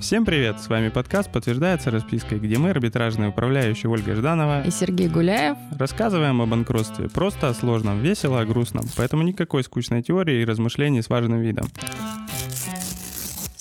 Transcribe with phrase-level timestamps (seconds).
[0.00, 0.60] Всем привет!
[0.60, 6.42] С вами подкаст «Подтверждается распиской», где мы, арбитражные управляющие Ольга Жданова и Сергей Гуляев, рассказываем
[6.42, 8.84] о банкротстве просто, о сложном, весело, о грустном.
[8.96, 11.66] Поэтому никакой скучной теории и размышлений с важным видом.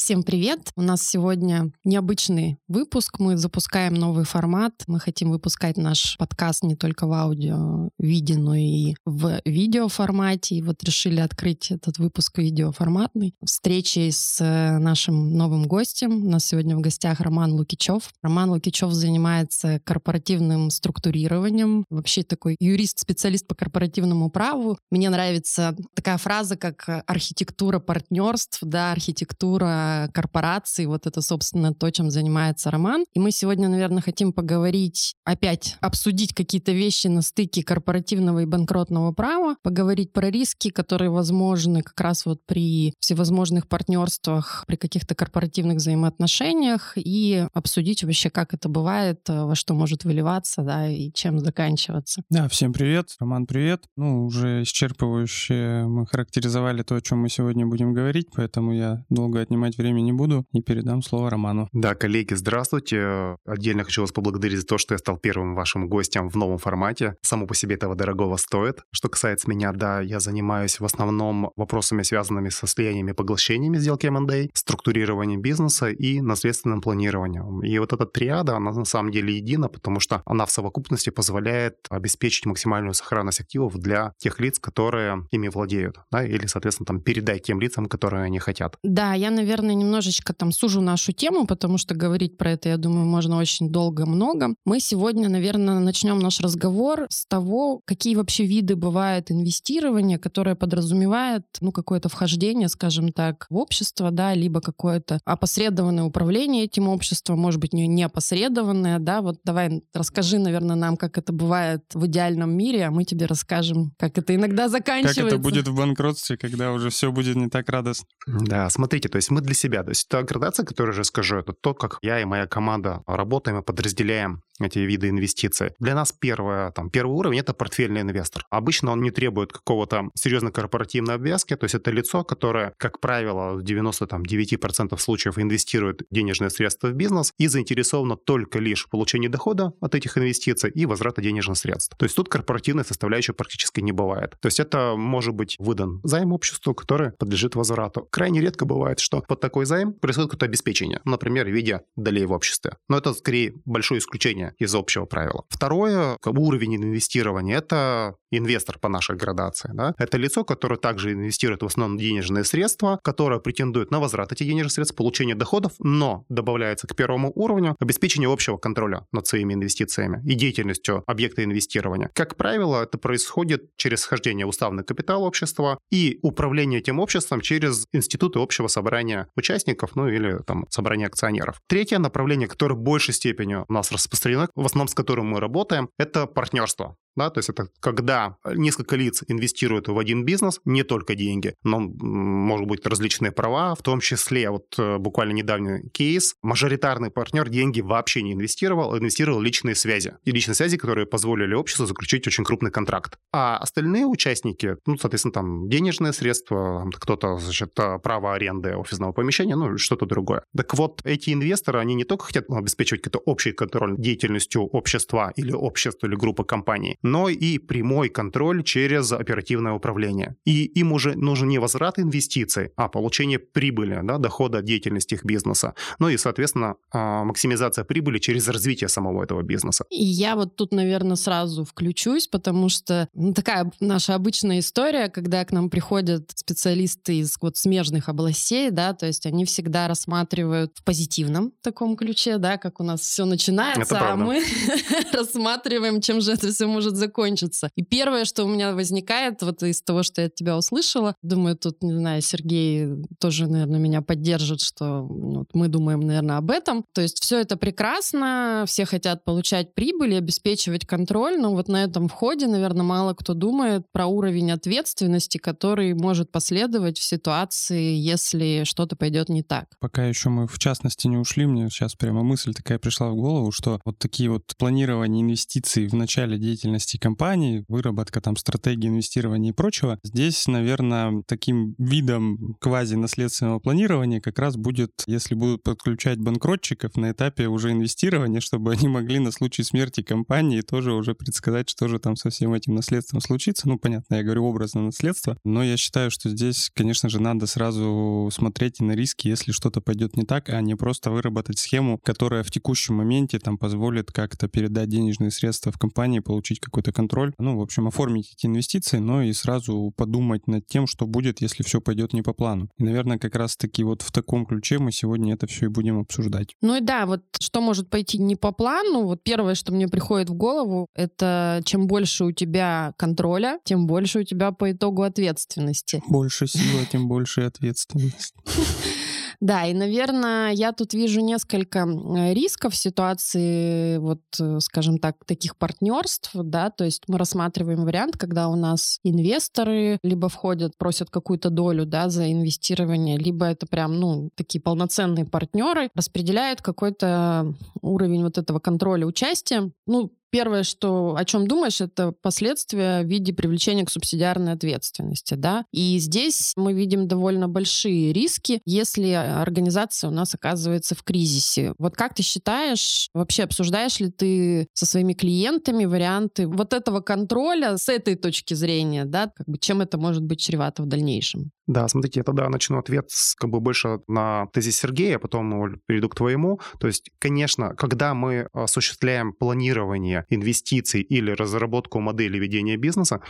[0.06, 0.70] Всем привет!
[0.76, 3.18] У нас сегодня необычный выпуск.
[3.18, 4.84] Мы запускаем новый формат.
[4.86, 10.58] Мы хотим выпускать наш подкаст не только в аудио виде, но и в видеоформате.
[10.58, 13.34] И вот решили открыть этот выпуск видеоформатный.
[13.44, 16.24] Встречи с э, нашим новым гостем.
[16.24, 18.12] У нас сегодня в гостях Роман Лукичев.
[18.22, 21.84] Роман Лукичев занимается корпоративным структурированием.
[21.90, 24.78] Вообще такой юрист-специалист по корпоративному праву.
[24.92, 30.86] Мне нравится такая фраза, как архитектура партнерств, да, архитектура корпораций.
[30.86, 33.06] Вот это, собственно, то, чем занимается Роман.
[33.14, 39.12] И мы сегодня, наверное, хотим поговорить, опять обсудить какие-то вещи на стыке корпоративного и банкротного
[39.12, 45.78] права, поговорить про риски, которые возможны как раз вот при всевозможных партнерствах, при каких-то корпоративных
[45.78, 52.24] взаимоотношениях и обсудить вообще, как это бывает, во что может выливаться, да, и чем заканчиваться.
[52.30, 53.10] Да, всем привет.
[53.20, 53.84] Роман, привет.
[53.96, 59.42] Ну, уже исчерпывающе мы характеризовали то, о чем мы сегодня будем говорить, поэтому я долго
[59.42, 61.70] отнимать время время не буду и передам слово Роману.
[61.72, 63.38] Да, коллеги, здравствуйте.
[63.46, 67.16] Отдельно хочу вас поблагодарить за то, что я стал первым вашим гостем в новом формате.
[67.22, 68.80] Само по себе этого дорогого стоит.
[68.92, 74.08] Что касается меня, да, я занимаюсь в основном вопросами, связанными со слияниями и поглощениями сделки
[74.08, 77.62] M&A, структурированием бизнеса и наследственным планированием.
[77.64, 81.76] И вот эта триада, она на самом деле едина, потому что она в совокупности позволяет
[81.90, 87.44] обеспечить максимальную сохранность активов для тех лиц, которые ими владеют, да, или, соответственно, там передать
[87.44, 88.78] тем лицам, которые они хотят.
[88.84, 93.06] Да, я, наверное, немножечко там сужу нашу тему, потому что говорить про это, я думаю,
[93.06, 94.56] можно очень долго-много.
[94.66, 101.44] Мы сегодня, наверное, начнем наш разговор с того, какие вообще виды бывают инвестирования, которое подразумевает,
[101.62, 107.60] ну, какое-то вхождение, скажем так, в общество, да, либо какое-то опосредованное управление этим обществом, может
[107.60, 112.86] быть, не опосредованное, да, вот давай расскажи, наверное, нам, как это бывает в идеальном мире,
[112.86, 115.22] а мы тебе расскажем, как это иногда заканчивается.
[115.22, 118.08] Как это будет в банкротстве, когда уже все будет не так радостно.
[118.28, 119.84] Да, смотрите, то есть мы для себя себя.
[119.84, 123.02] То есть та градация, которую я же скажу, это то, как я и моя команда
[123.08, 125.72] работаем и подразделяем эти виды инвестиций.
[125.80, 128.46] Для нас первое, там, первый уровень— это портфельный инвестор.
[128.50, 133.58] Обычно он не требует какого-то серьезной корпоративной обвязки, то есть это лицо, которое, как правило,
[133.58, 139.74] в 99% случаев инвестирует денежные средства в бизнес и заинтересовано только лишь в получении дохода
[139.82, 141.98] от этих инвестиций и возврата денежных средств.
[141.98, 144.36] То есть тут корпоративной составляющей практически не бывает.
[144.42, 148.08] То есть это может быть выдан займ обществу, который подлежит возврату.
[148.12, 152.26] Крайне редко бывает, что под такой такой займ, происходит какое-то обеспечение, например, в виде долей
[152.26, 152.74] в обществе.
[152.90, 155.46] Но это скорее большое исключение из общего правила.
[155.48, 159.72] Второе, уровень инвестирования, это инвестор по нашей градации.
[159.74, 159.94] Да?
[159.98, 164.72] Это лицо, которое также инвестирует в основном денежные средства, которое претендует на возврат этих денежных
[164.74, 170.36] средств, получение доходов, но добавляется к первому уровню обеспечение общего контроля над своими инвестициями и
[170.36, 172.10] деятельностью объекта инвестирования.
[172.14, 178.40] Как правило, это происходит через схождение уставный капитал общества и управление этим обществом через институты
[178.40, 181.62] общего собрания участников, ну или там собрание акционеров.
[181.68, 185.90] Третье направление, которое в большей степени у нас распространено, в основном с которым мы работаем,
[185.98, 186.96] это партнерство.
[187.16, 191.80] Да, то есть это когда несколько лиц инвестируют в один бизнес, не только деньги, но,
[191.80, 197.82] может быть, различные права, в том числе вот э, буквально недавний кейс, мажоритарный партнер деньги
[197.82, 200.16] вообще не инвестировал, а инвестировал личные связи.
[200.24, 203.18] И личные связи, которые позволили обществу заключить очень крупный контракт.
[203.32, 209.14] А остальные участники, ну, соответственно, там денежные средства, кто-то за счет э, права аренды офисного
[209.14, 210.44] помещения, ну, что-то другое.
[210.56, 215.52] Так вот, эти инвесторы, они не только хотят обеспечивать какой-то общий контроль деятельностью общества или
[215.52, 220.36] общества или группы компаний, но и прямой контроль через оперативное управление.
[220.44, 225.24] И им уже нужен не возврат инвестиций, а получение прибыли, да, дохода от деятельности их
[225.24, 225.76] бизнеса.
[226.00, 229.86] Ну и, соответственно, а, максимизация прибыли через развитие самого этого бизнеса.
[229.92, 235.46] И я вот тут, наверное, сразу включусь, потому что ну, такая наша обычная история, когда
[235.46, 240.84] к нам приходят специалисты из вот смежных областей, да, то есть они всегда рассматривают в
[240.84, 244.44] позитивном таком ключе, да, как у нас все начинается, а мы
[245.14, 247.70] рассматриваем, чем же это все может закончиться.
[247.76, 251.56] И первое, что у меня возникает вот из того, что я от тебя услышала, думаю,
[251.58, 252.88] тут, не знаю, Сергей
[253.20, 256.86] тоже, наверное, меня поддержит, что ну, вот мы думаем, наверное, об этом.
[256.94, 261.84] То есть все это прекрасно, все хотят получать прибыль и обеспечивать контроль, но вот на
[261.84, 268.64] этом входе, наверное, мало кто думает про уровень ответственности, который может последовать в ситуации, если
[268.64, 269.66] что-то пойдет не так.
[269.80, 273.52] Пока еще мы в частности не ушли, мне сейчас прямо мысль такая пришла в голову,
[273.52, 279.52] что вот такие вот планирования инвестиций в начале деятельности деятельности компании, выработка там стратегии инвестирования
[279.52, 280.00] и прочего.
[280.04, 287.48] Здесь, наверное, таким видом квази-наследственного планирования как раз будет, если будут подключать банкротчиков на этапе
[287.48, 292.16] уже инвестирования, чтобы они могли на случай смерти компании тоже уже предсказать, что же там
[292.16, 293.68] со всем этим наследством случится.
[293.68, 298.30] Ну, понятно, я говорю образно наследство, но я считаю, что здесь, конечно же, надо сразу
[298.32, 302.44] смотреть и на риски, если что-то пойдет не так, а не просто выработать схему, которая
[302.44, 307.34] в текущем моменте там позволит как-то передать денежные средства в компании, получить какой-то контроль.
[307.38, 311.64] Ну, в общем, оформить эти инвестиции, но и сразу подумать над тем, что будет, если
[311.64, 312.68] все пойдет не по плану.
[312.78, 316.54] И, наверное, как раз-таки вот в таком ключе мы сегодня это все и будем обсуждать.
[316.62, 320.30] Ну и да, вот что может пойти не по плану, вот первое, что мне приходит
[320.30, 326.04] в голову, это чем больше у тебя контроля, тем больше у тебя по итогу ответственности.
[326.10, 328.34] Больше силы, тем больше ответственность.
[329.40, 331.86] Да, и, наверное, я тут вижу несколько
[332.34, 338.48] рисков ситуации, вот, э, скажем так, таких партнерств, да, то есть мы рассматриваем вариант, когда
[338.48, 344.30] у нас инвесторы либо входят, просят какую-то долю, да, за инвестирование, либо это прям, ну,
[344.36, 349.72] такие полноценные партнеры, распределяют какой-то уровень вот этого контроля участия.
[349.88, 355.36] Ну, Первое, что, о чем думаешь, это последствия в виде привлечения к субсидиарной ответственности.
[355.36, 355.64] Да?
[355.72, 361.74] И здесь мы видим довольно большие риски, если организация у нас оказывается в кризисе.
[361.78, 367.78] Вот как ты считаешь, вообще обсуждаешь ли ты со своими клиентами варианты вот этого контроля
[367.78, 371.54] с этой точки зрения, да, как бы чем это может быть чревато в дальнейшем?
[371.68, 375.80] Да, смотрите, я тогда начну ответ с, как бы больше на тезис Сергея, а потом
[375.88, 376.60] перейду к твоему.
[376.80, 383.22] То есть, конечно, когда мы осуществляем планирование инвестиций или разработку модели ведения бизнеса,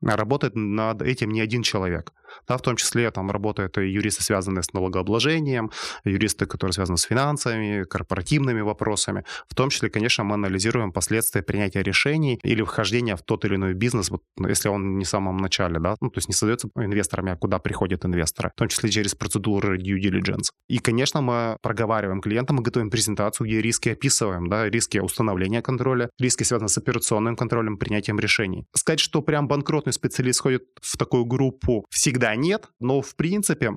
[0.00, 2.12] работает над этим не один человек.
[2.48, 5.70] Да, в том числе там работают юристы, связанные с налогообложением,
[6.04, 9.24] юристы, которые связаны с финансами, корпоративными вопросами.
[9.48, 13.74] В том числе, конечно, мы анализируем последствия принятия решений или вхождения в тот или иной
[13.74, 16.68] бизнес, вот, ну, если он не в самом начале, да, ну, то есть не создается
[16.76, 20.50] инвесторами, а куда приходят инвесторы, в том числе через процедуры due diligence.
[20.68, 26.10] И, конечно, мы проговариваем клиентам, мы готовим презентацию, где риски описываем, да, риски установления контроля,
[26.18, 28.64] риски связаны с операционным контролем, принятием решений.
[28.74, 33.72] Сказать, что прям банкротный специалист входит в такую группу всегда всегда нет, но в принципе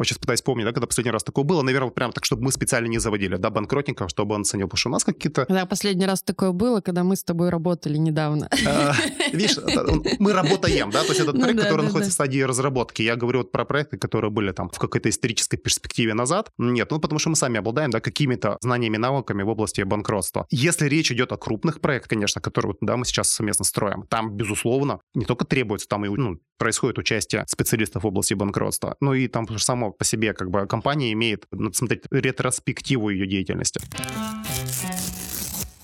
[0.00, 1.60] вот сейчас пытаюсь вспомнить, да, когда последний раз такое было.
[1.60, 4.66] Наверное, прям так, чтобы мы специально не заводили, да, банкротников, чтобы он ценил.
[4.66, 5.44] Потому что у нас какие-то...
[5.46, 8.48] Да, последний раз такое было, когда мы с тобой работали недавно.
[8.66, 8.94] А,
[9.30, 9.58] видишь,
[10.18, 13.02] мы работаем, да, то есть этот ну проект, который находится в стадии разработки.
[13.02, 16.50] Я говорю вот про проекты, которые были там в какой-то исторической перспективе назад.
[16.56, 20.46] Нет, ну потому что мы сами обладаем, да, какими-то знаниями, навыками в области банкротства.
[20.48, 25.00] Если речь идет о крупных проектах, конечно, которые, да, мы сейчас совместно строим, там, безусловно,
[25.14, 29.46] не только требуется, там и ну, происходит участие специалистов в области банкротства, но и там
[29.58, 33.80] само по себе как бы компания имеет, смотреть ретроспективу ее деятельности.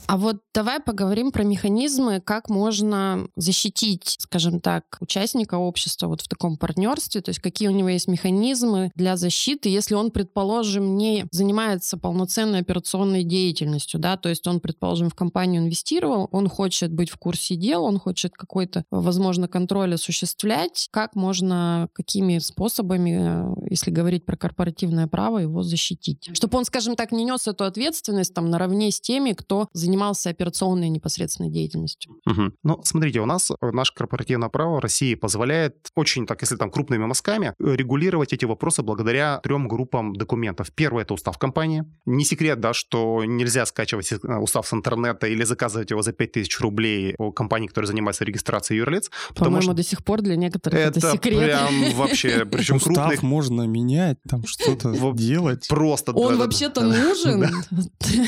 [0.09, 6.29] А вот давай поговорим про механизмы, как можно защитить, скажем так, участника общества вот в
[6.29, 11.27] таком партнерстве, то есть какие у него есть механизмы для защиты, если он, предположим, не
[11.33, 17.11] занимается полноценной операционной деятельностью, да, то есть он, предположим, в компанию инвестировал, он хочет быть
[17.11, 23.91] в курсе дел, он хочет какой-то, возможно, контроль осуществлять, как можно, какими способами, э, если
[23.91, 28.51] говорить про корпоративное право, его защитить, чтобы он, скажем так, не нес эту ответственность там
[28.51, 32.13] наравне с теми, кто занимается занимался операционной непосредственной деятельностью.
[32.27, 32.53] Угу.
[32.63, 37.07] Ну, смотрите, у нас э, наше корпоративное право России позволяет очень, так если там крупными
[37.07, 40.71] мазками, э, регулировать эти вопросы благодаря трем группам документов.
[40.75, 41.85] Первое— это устав компании.
[42.05, 46.61] Не секрет, да, что нельзя скачивать э, устав с интернета или заказывать его за 5000
[46.61, 49.11] рублей у компании, которая занимается регистрацией юрлиц.
[49.35, 49.73] По-моему, что...
[49.73, 51.43] до сих пор для некоторых это, это секрет.
[51.43, 53.23] прям вообще, причем Устав крупных...
[53.23, 55.67] можно менять, там что-то делать.
[55.69, 56.13] Просто.
[56.13, 57.47] Он вообще-то нужен.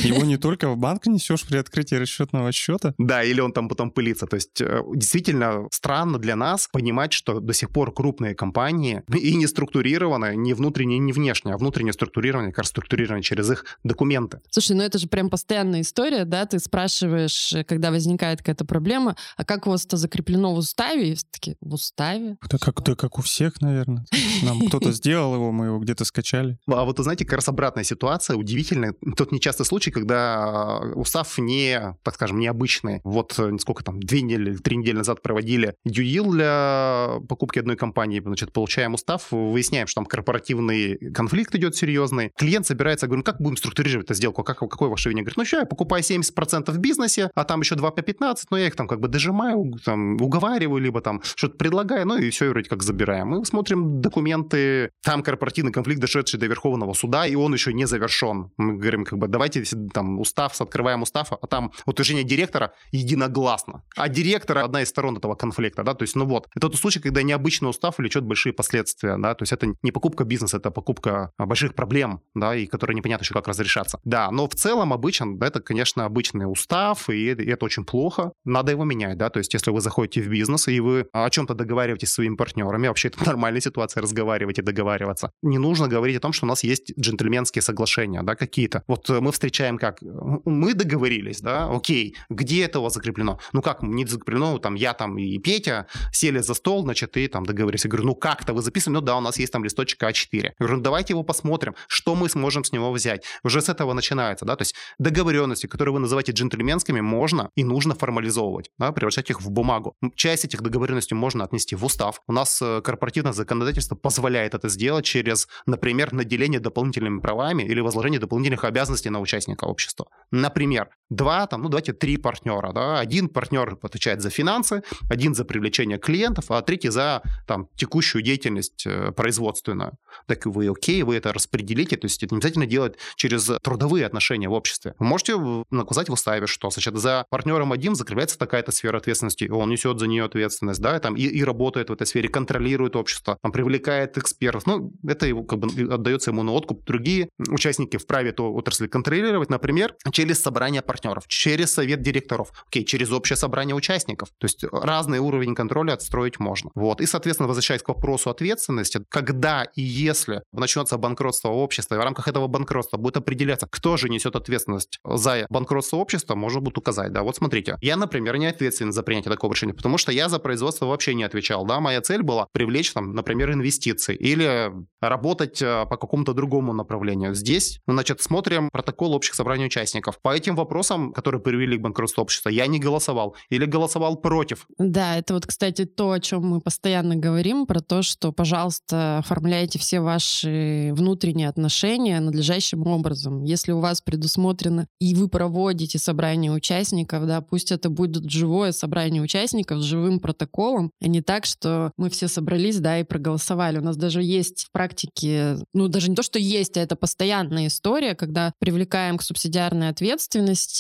[0.03, 2.95] Его не только в банк несешь при открытии расчетного счета.
[2.99, 4.27] Да, или он там потом пылится.
[4.27, 9.35] То есть э, действительно странно для нас понимать, что до сих пор крупные компании и
[9.35, 14.41] не структурированы не внутренне, не внешне, а внутренне структурированы, как структурированы через их документы.
[14.51, 16.47] Слушай, ну это же прям постоянная история, да?
[16.47, 21.13] Ты спрашиваешь, э, когда возникает какая-то проблема, а как у вас это закреплено в уставе?
[21.13, 22.37] И все таки в уставе?
[22.45, 24.05] Это как, да, как у всех, наверное.
[24.43, 26.59] Нам кто-то сделал его, мы его где-то скачали.
[26.67, 28.95] А вот, вы знаете, как раз обратная ситуация, удивительная.
[29.17, 33.01] Тот нечастый случай, когда устав не, так скажем, необычные.
[33.05, 38.21] Вот э, сколько там, две недели три недели назад проводили дьюил для покупки одной компании,
[38.21, 42.31] значит, получаем устав, выясняем, что там корпоративный конфликт идет серьезный.
[42.37, 45.25] Клиент собирается, говорим, как будем структурировать эту сделку, как, какой ваше видение?
[45.25, 48.59] Говорит, ну что, я покупаю 70% в бизнесе, а там еще 2 по 15, но
[48.59, 52.51] я их там как бы дожимаю, там, уговариваю, либо там что-то предлагаю, ну и все,
[52.51, 53.29] вроде как забираем.
[53.29, 58.51] Мы смотрим документы, там корпоративный конфликт, дошедший до Верховного суда, и он еще не завершен.
[58.59, 63.83] Мы говорим, как бы, давайте там устав, открываем устав, а там утверждение директора единогласно.
[63.97, 67.01] А директор одна из сторон этого конфликта, да, то есть, ну вот, это тот случай,
[67.01, 71.33] когда необычный устав влечет большие последствия, да, то есть это не покупка бизнеса, это покупка
[71.39, 74.01] больших проблем, да, и которые непонятно еще как разрешаться.
[74.05, 78.73] Да, но в целом обычно, да, это, конечно, обычный устав, и это очень плохо, надо
[78.73, 82.11] его менять, да, то есть если вы заходите в бизнес, и вы о чем-то договариваетесь
[82.11, 85.31] с своими партнерами, вообще это нормальная ситуация разговаривать и договариваться.
[85.43, 88.83] Не нужно говорить о том, что у нас есть джентльменские соглашения, да, какие-то.
[88.87, 89.99] Вот мы встречаем как?
[90.03, 93.39] Мы договорились, да, окей, где это у вас закреплено?
[93.53, 97.45] Ну как, не закреплено, там я там и Петя сели за стол, значит, и там
[97.45, 97.85] договорились.
[97.85, 98.95] Я говорю, ну как-то вы записывали?
[98.95, 100.29] Ну да, у нас есть там листочек А4.
[100.33, 103.25] Я говорю, ну давайте его посмотрим, что мы сможем с него взять.
[103.45, 107.95] Уже с этого начинается, да, то есть договоренности, которые вы называете джентльменскими, можно и нужно
[107.95, 109.95] формализовывать, да, превращать их в бумагу.
[110.15, 112.21] Часть этих договоренностей можно отнести в устав.
[112.27, 118.21] У нас э, корпоративное законодательство позволяет это сделать через, например, наделение дополнительными правами или возложение
[118.21, 120.07] дополнительных обязанностей на участника общества.
[120.31, 125.45] Например, два, там, ну давайте три партнера, да, один партнер отвечает за финансы, один за
[125.45, 129.99] привлечение клиентов, а третий за там текущую деятельность э, производственную.
[130.27, 134.49] Так вы окей, вы это распределите, то есть это не обязательно делать через трудовые отношения
[134.49, 134.95] в обществе.
[134.99, 135.37] Вы можете
[135.71, 140.07] наказать в уставе, что значит за партнером один закрывается такая-то сфера ответственности, он несет за
[140.07, 144.17] нее ответственность, да, и, там, и, и работает в этой сфере, контролирует общество, там, привлекает
[144.17, 144.67] экспертов.
[144.67, 146.85] Ну, это его, как бы отдается ему на откуп.
[146.85, 153.11] Другие участники вправе эту отрасль контролировать, например, через собрание партнеров, через совет директоров, окей, через
[153.13, 154.29] общее собрание участников.
[154.39, 156.71] То есть разный уровень контроля отстроить можно.
[156.75, 157.01] Вот.
[157.01, 162.29] И, соответственно, возвращаясь к вопросу ответственности, когда и если начнется банкротство общества, и в рамках
[162.29, 167.13] этого банкротства будет определяться, кто же несет ответственность за банкротство общества, можно будет указать.
[167.13, 170.39] Да, вот смотрите, я, например, не ответственен за принятие такого решения, потому что я за
[170.39, 171.65] производство вообще не отвечал.
[171.67, 177.35] Да, моя цель была привлечь, там, например, инвестиции или работать э, по какому-то другому направлению.
[177.35, 180.21] Здесь, значит, смотрим протокол общих собраний участников.
[180.21, 184.67] По этим вопросам, которые привели к банкротству общества, я не голосовал или голосовал против.
[184.79, 189.79] Да, это вот, кстати, то, о чем мы постоянно говорим, про то, что, пожалуйста, оформляйте
[189.79, 193.45] все ваши внутренние отношения надлежащим образом.
[193.45, 199.23] Если у вас предусмотрено и вы проводите собрание участников, да, пусть это будет живое собрание
[199.23, 203.79] участников с живым протоколом, а не так, что мы все собрались, да, и проголосовали.
[203.79, 207.67] У нас даже есть в практике, ну, даже не то, что есть, а это постоянная
[207.67, 210.78] история, когда привлекаем к субсидиарной ответственности,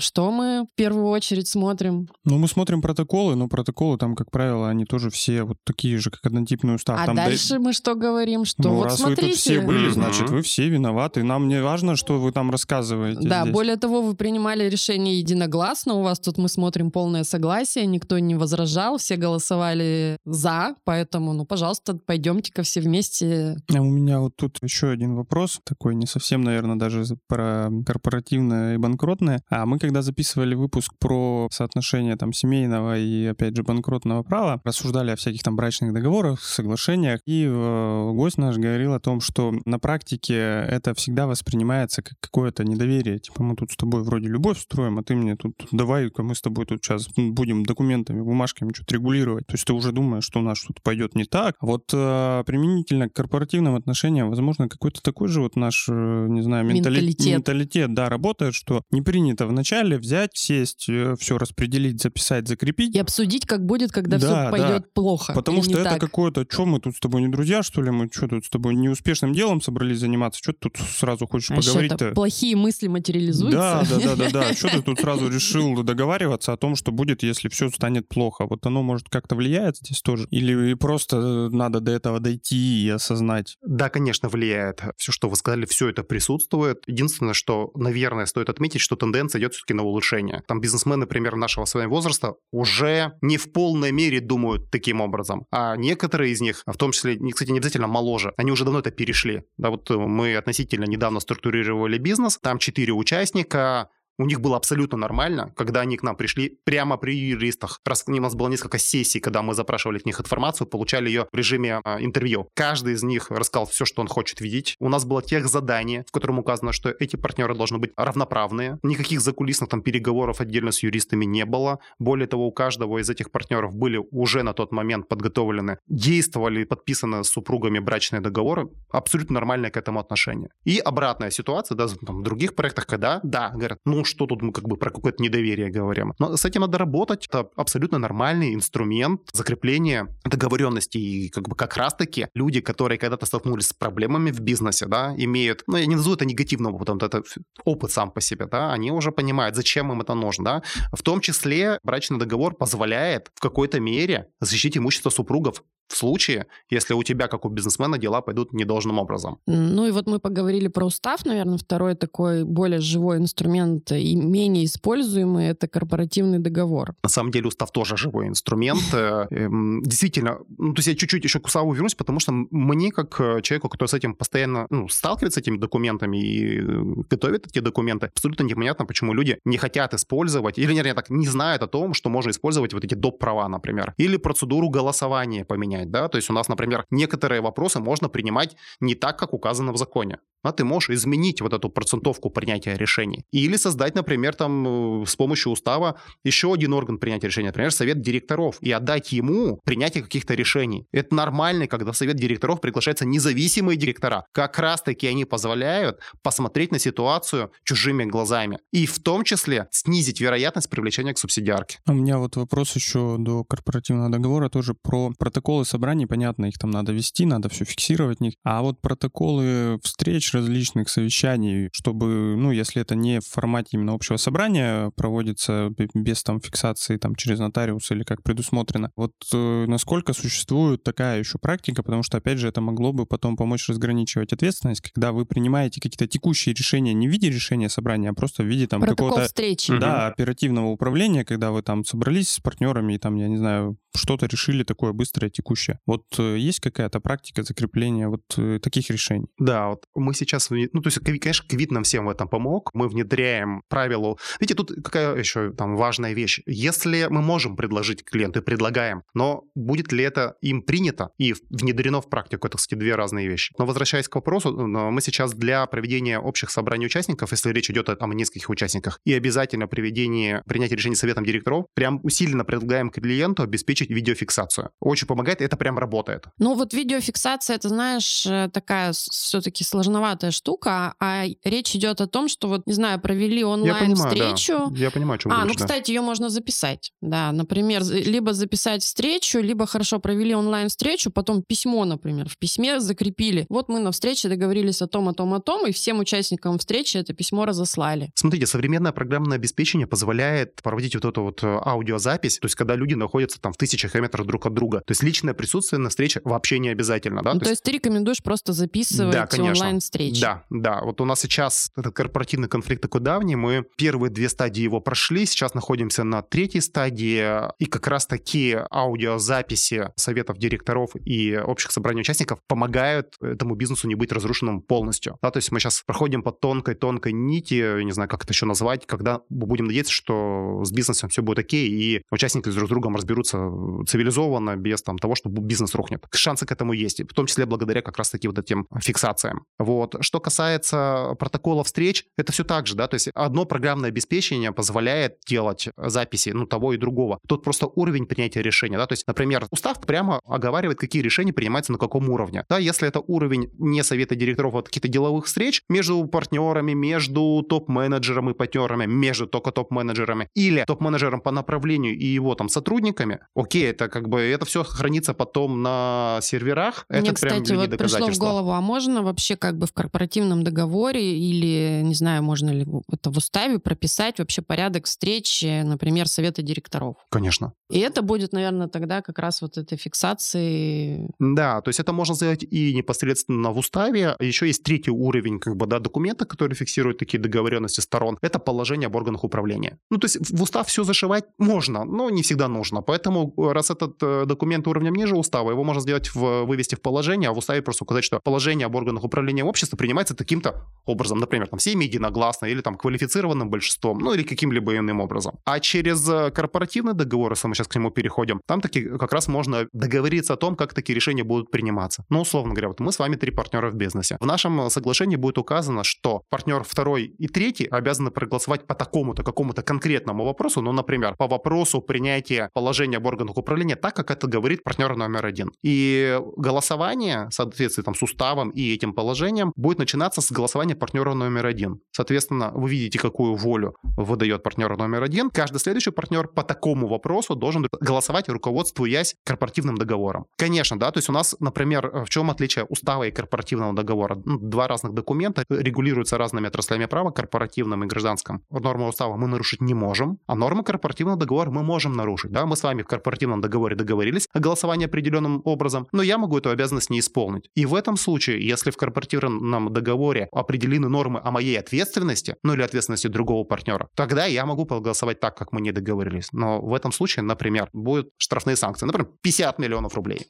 [0.00, 2.08] что мы в первую очередь смотрим?
[2.24, 6.10] Ну, мы смотрим протоколы, но протоколы там, как правило, они тоже все вот такие же,
[6.10, 6.98] как однотипный устав.
[7.00, 7.58] А там дальше да...
[7.60, 8.44] мы что говорим?
[8.44, 9.22] Что ну, вот раз смотрите...
[9.22, 11.22] вы тут все были, значит, вы все виноваты.
[11.22, 13.52] Нам не важно, что вы там рассказываете Да, здесь.
[13.52, 18.34] более того, вы принимали решение единогласно, у вас тут мы смотрим полное согласие, никто не
[18.34, 23.56] возражал, все голосовали за, поэтому, ну, пожалуйста, пойдемте-ка все вместе.
[23.74, 28.74] А у меня вот тут еще один вопрос, такой не совсем, наверное, даже про корпоративное
[28.74, 29.42] и банкротное.
[29.50, 35.10] А мы когда записывали выпуск про соотношение там семейного и, опять же, банкротного права, рассуждали
[35.10, 39.78] о всяких там брачных договорах, соглашениях, и э, гость наш говорил о том, что на
[39.78, 43.18] практике это всегда воспринимается как какое-то недоверие.
[43.18, 46.40] Типа, мы тут с тобой вроде любовь строим, а ты мне тут давай-ка мы с
[46.40, 49.46] тобой тут сейчас будем документами, бумажками что-то регулировать.
[49.46, 51.56] То есть ты уже думаешь, что у нас что-то пойдет не так.
[51.60, 56.64] Вот э, применительно к корпоративным отношениям, возможно, какой-то такой же вот наш, э, не знаю,
[56.64, 56.96] ментали...
[56.96, 57.34] Менталитет.
[57.34, 62.94] менталитет, да, работает, что не принято вначале взять, сесть, э, все распределить, записать, закрепить.
[62.94, 64.50] И обсудить, как будет, когда Да, все да.
[64.50, 65.32] пойдет плохо.
[65.32, 66.00] Потому или что не это так.
[66.00, 67.90] какое-то, что мы тут с тобой не друзья, что ли?
[67.90, 70.38] Мы что тут с тобой неуспешным делом собрались заниматься?
[70.42, 72.12] Что ты тут сразу хочешь А поговорить-то?
[72.12, 73.58] плохие мысли материализуются?
[73.58, 74.54] Да, да, да, да, да.
[74.54, 78.46] Что ты тут сразу решил договариваться о том, что будет, если все станет плохо?
[78.48, 80.26] Вот оно, может, как-то влияет здесь тоже?
[80.30, 83.56] Или просто э, надо до этого дойти и осознать?
[83.62, 84.82] Да, конечно, влияет.
[84.96, 86.82] Все, что вы сказали, все это присутствует.
[86.86, 90.42] Единственное, что, наверное, стоит отметить, что тенденция идет все-таки на улучшение.
[90.46, 95.46] Там бизнесмены, например, нашего с вами возраста уже не в полной мере думают таким образом.
[95.50, 98.90] А некоторые из них, в том числе, кстати, не обязательно моложе, они уже давно это
[98.90, 99.42] перешли.
[99.56, 104.98] Да, вот э, мы относительно недавно структурировали бизнес, там четыре участника, у них было абсолютно
[104.98, 107.80] нормально, когда они к нам пришли прямо при юристах.
[107.84, 111.36] Раз у нас было несколько сессий, когда мы запрашивали от них информацию, получали ее в
[111.36, 112.48] режиме а, интервью.
[112.54, 114.76] Каждый из них рассказал все, что он хочет видеть.
[114.78, 118.78] У нас было тех задание, в котором указано, что эти партнеры должны быть равноправные.
[118.82, 121.78] Никаких закулисных там переговоров отдельно с юристами не было.
[121.98, 127.24] Более того, у каждого из этих партнеров были уже на тот момент подготовлены, действовали подписаны
[127.24, 128.68] с супругами брачные договоры.
[128.90, 130.50] Абсолютно нормальное к этому отношение.
[130.64, 134.68] И обратная ситуация, да, в других проектах, когда, да, говорят, ну что тут мы как
[134.68, 136.14] бы про какое-то недоверие говорим.
[136.18, 137.26] Но с этим надо работать.
[137.26, 140.98] Это абсолютно нормальный инструмент закрепления договоренности.
[140.98, 145.62] И как бы как раз-таки люди, которые когда-то столкнулись с проблемами в бизнесе, да, имеют,
[145.66, 147.22] ну я не назову это негативным опытом, это
[147.64, 150.62] опыт сам по себе, да, они уже понимают, зачем им это нужно, да.
[150.92, 156.94] В том числе брачный договор позволяет в какой-то мере защитить имущество супругов в случае, если
[156.94, 159.38] у тебя, как у бизнесмена, дела пойдут недолжным образом.
[159.46, 164.64] Ну и вот мы поговорили про устав, наверное, второй такой более живой инструмент и менее
[164.64, 166.94] используемый— это корпоративный договор.
[167.02, 168.82] На самом деле устав тоже живой инструмент.
[168.92, 172.90] Э, эм, действительно, ну, то есть я чуть-чуть еще к уставу вернусь, потому что мне,
[172.90, 176.64] как э, человеку, который с этим постоянно ну, сталкивается, с этими документами и э,
[177.10, 181.62] готовит эти документы, абсолютно непонятно, почему люди не хотят использовать, или, вернее, так, не знают
[181.62, 183.18] о том, что можно использовать вот эти доп.
[183.18, 187.80] права, например, или процедуру голосования поменять принять, да, то есть у нас, например, некоторые вопросы
[187.80, 192.30] можно принимать не так, как указано в законе, а ты можешь изменить вот эту процентовку
[192.30, 193.24] принятия решений.
[193.32, 198.00] Или создать, например, там э, с помощью устава еще один орган принятия решений, например, совет
[198.00, 200.86] директоров, и отдать ему принятие каких-то решений.
[200.92, 204.26] Это нормально, когда в совет директоров приглашаются независимые директора.
[204.32, 208.58] Как раз-таки они позволяют посмотреть на ситуацию чужими глазами.
[208.70, 211.78] И в том числе снизить вероятность привлечения к субсидиарке.
[211.86, 216.70] У меня вот вопрос еще до корпоративного договора тоже про протоколы собраний, понятно, их там
[216.70, 218.18] надо вести, надо все фиксировать.
[218.44, 224.16] А вот протоколы встреч различных совещаний, чтобы, ну, если это не в формате именно общего
[224.16, 230.82] собрания проводится без там фиксации там через нотариус или как предусмотрено, вот э, насколько существует
[230.82, 235.12] такая еще практика, потому что, опять же, это могло бы потом помочь разграничивать ответственность, когда
[235.12, 238.82] вы принимаете какие-то текущие решения не в виде решения собрания, а просто в виде там
[238.82, 239.24] какого-то...
[239.24, 239.76] встречи.
[239.78, 244.26] Да, оперативного управления, когда вы там собрались с партнерами и там, я не знаю, что-то
[244.26, 245.78] решили такое быстрое, текущее.
[245.86, 249.26] Вот э, есть какая-то практика закрепления вот э, таких решений?
[249.38, 250.23] Да, вот мы сейчас,
[250.72, 252.70] ну, то есть, конечно, ковид нам всем в этом помог.
[252.72, 254.16] Мы внедряем правило.
[254.40, 256.40] Видите, тут какая еще там важная вещь.
[256.46, 262.08] Если мы можем предложить клиенту предлагаем, но будет ли это им принято и внедрено в
[262.08, 263.54] практику, это, кстати, две разные вещи.
[263.58, 267.96] Но возвращаясь к вопросу, мы сейчас для проведения общих собраний участников, если речь идет о,
[267.98, 273.90] о нескольких участниках, и обязательно проведение, принятие решений советом директоров, прям усиленно предлагаем клиенту обеспечить
[273.90, 274.70] видеофиксацию.
[274.80, 276.26] Очень помогает, это прям работает.
[276.38, 282.28] Ну вот видеофиксация, это, знаешь, э, такая все-таки сложноватая штука, а речь идет о том,
[282.28, 284.70] что вот, не знаю, провели онлайн-встречу.
[284.70, 284.76] Да.
[284.76, 287.32] Я понимаю, о чем А, говоришь, ну, кстати, ее можно записать, да.
[287.32, 293.46] Например, либо записать встречу, либо хорошо провели онлайн-встречу, потом письмо, например, в письме закрепили.
[293.48, 296.96] Вот мы на встрече договорились о том, о том, о том, и всем участникам встречи
[296.96, 298.10] это письмо разослали.
[298.14, 302.94] Смотрите, современное программное обеспечение позволяет проводить вот эту вот э, аудиозапись, то есть когда люди
[302.94, 304.78] находятся там в тысячах тысячах метров друг от друга.
[304.80, 307.22] То есть личное присутствие на встрече вообще не обязательно.
[307.22, 307.34] Да?
[307.34, 309.93] Ну, то, то есть ты рекомендуешь просто записывать да, онлайн-встречи?
[310.20, 310.80] Да, да.
[310.82, 313.36] Вот у нас сейчас этот корпоративный конфликт такой давний.
[313.36, 317.24] Мы первые две стадии его прошли, сейчас находимся на третьей стадии.
[317.58, 323.94] И как раз такие аудиозаписи советов директоров и общих собраний участников помогают этому бизнесу не
[323.94, 325.16] быть разрушенным полностью.
[325.22, 328.86] Да, то есть мы сейчас проходим по тонкой-тонкой нити, не знаю, как это еще назвать,
[328.86, 333.38] когда будем надеяться, что с бизнесом все будет окей, и участники друг с другом разберутся
[333.86, 336.04] цивилизованно, без там, того, что бизнес рухнет.
[336.12, 339.44] Шансы к этому есть, в том числе благодаря как раз-таки вот этим фиксациям.
[339.58, 339.83] Вот.
[340.00, 345.18] Что касается протокола встреч, это все так же, да, то есть одно программное обеспечение позволяет
[345.26, 347.18] делать записи, ну, того и другого.
[347.26, 351.72] Тут просто уровень принятия решения, да, то есть, например, устав прямо оговаривает, какие решения принимаются
[351.72, 352.44] на каком уровне.
[352.48, 358.30] Да, если это уровень не совета директоров, а каких-то деловых встреч между партнерами, между топ-менеджером
[358.30, 363.88] и партнерами, между только топ-менеджерами, или топ-менеджером по направлению и его там сотрудниками, окей, это
[363.88, 366.86] как бы, это все хранится потом на серверах.
[366.88, 370.44] Мне, это кстати, прям вот пришло в голову, а можно вообще как бы в корпоративном
[370.44, 376.42] договоре или, не знаю, можно ли это в уставе прописать вообще порядок встречи, например, совета
[376.42, 376.96] директоров?
[377.10, 377.52] Конечно.
[377.70, 381.10] И это будет, наверное, тогда как раз вот этой фиксации.
[381.18, 384.16] Да, то есть это можно сделать и непосредственно в уставе.
[384.20, 388.16] Еще есть третий уровень как бы, да, документа, который фиксирует такие договоренности сторон.
[388.22, 389.78] Это положение об органах управления.
[389.90, 392.80] Ну, то есть в устав все зашивать можно, но не всегда нужно.
[392.82, 397.30] Поэтому раз этот э, документ уровнем ниже устава, его можно сделать в, вывести в положение,
[397.30, 401.48] а в уставе просто указать, что положение об органах управления общества принимается таким-то образом, например,
[401.48, 405.38] там всеми единогласно или там квалифицированным большинством, ну или каким-либо иным образом.
[405.44, 409.28] А через э, корпоративный договор, если мы сейчас к нему переходим, там таки как раз
[409.28, 412.04] можно договориться о том, как такие решения будут приниматься.
[412.10, 414.16] Ну, условно говоря, вот мы с вами три партнера в бизнесе.
[414.20, 419.62] В нашем соглашении будет указано, что партнер второй и третий обязаны проголосовать по такому-то, какому-то
[419.62, 424.62] конкретному вопросу, ну, например, по вопросу принятия положения об органах управления так, как это говорит
[424.62, 425.50] партнер номер один.
[425.62, 431.14] И голосование в соответствии там, с уставом и этим положением будет начинаться с голосования партнера
[431.14, 431.80] номер один.
[431.92, 435.30] Соответственно, вы видите, какую волю выдает партнер номер один.
[435.30, 440.26] Каждый следующий партнер по такому вопросу должен голосовать, руководствуясь корпоративным договором.
[440.36, 444.20] Конечно, да, то есть у нас, например, в чем отличие устава и корпоративного договора?
[444.24, 448.42] Ну, два разных документа регулируются разными отраслями права, корпоративным и гражданским.
[448.50, 452.30] Нормы устава мы нарушить не можем, а нормы корпоративного договора мы можем нарушить.
[452.30, 452.46] Да?
[452.46, 456.50] Мы с вами в корпоративном договоре договорились о голосовании определенным образом, но я могу эту
[456.50, 457.50] обязанность не исполнить.
[457.54, 462.62] И в этом случае, если в корпоративном договоре определены нормы о моей ответственности, ну или
[462.62, 466.28] ответственности другого партнера, тогда я могу проголосовать так, как мы не договорились.
[466.32, 470.26] Но в этом случае, например, будут штрафные санкции, например, 50 миллионов рублей.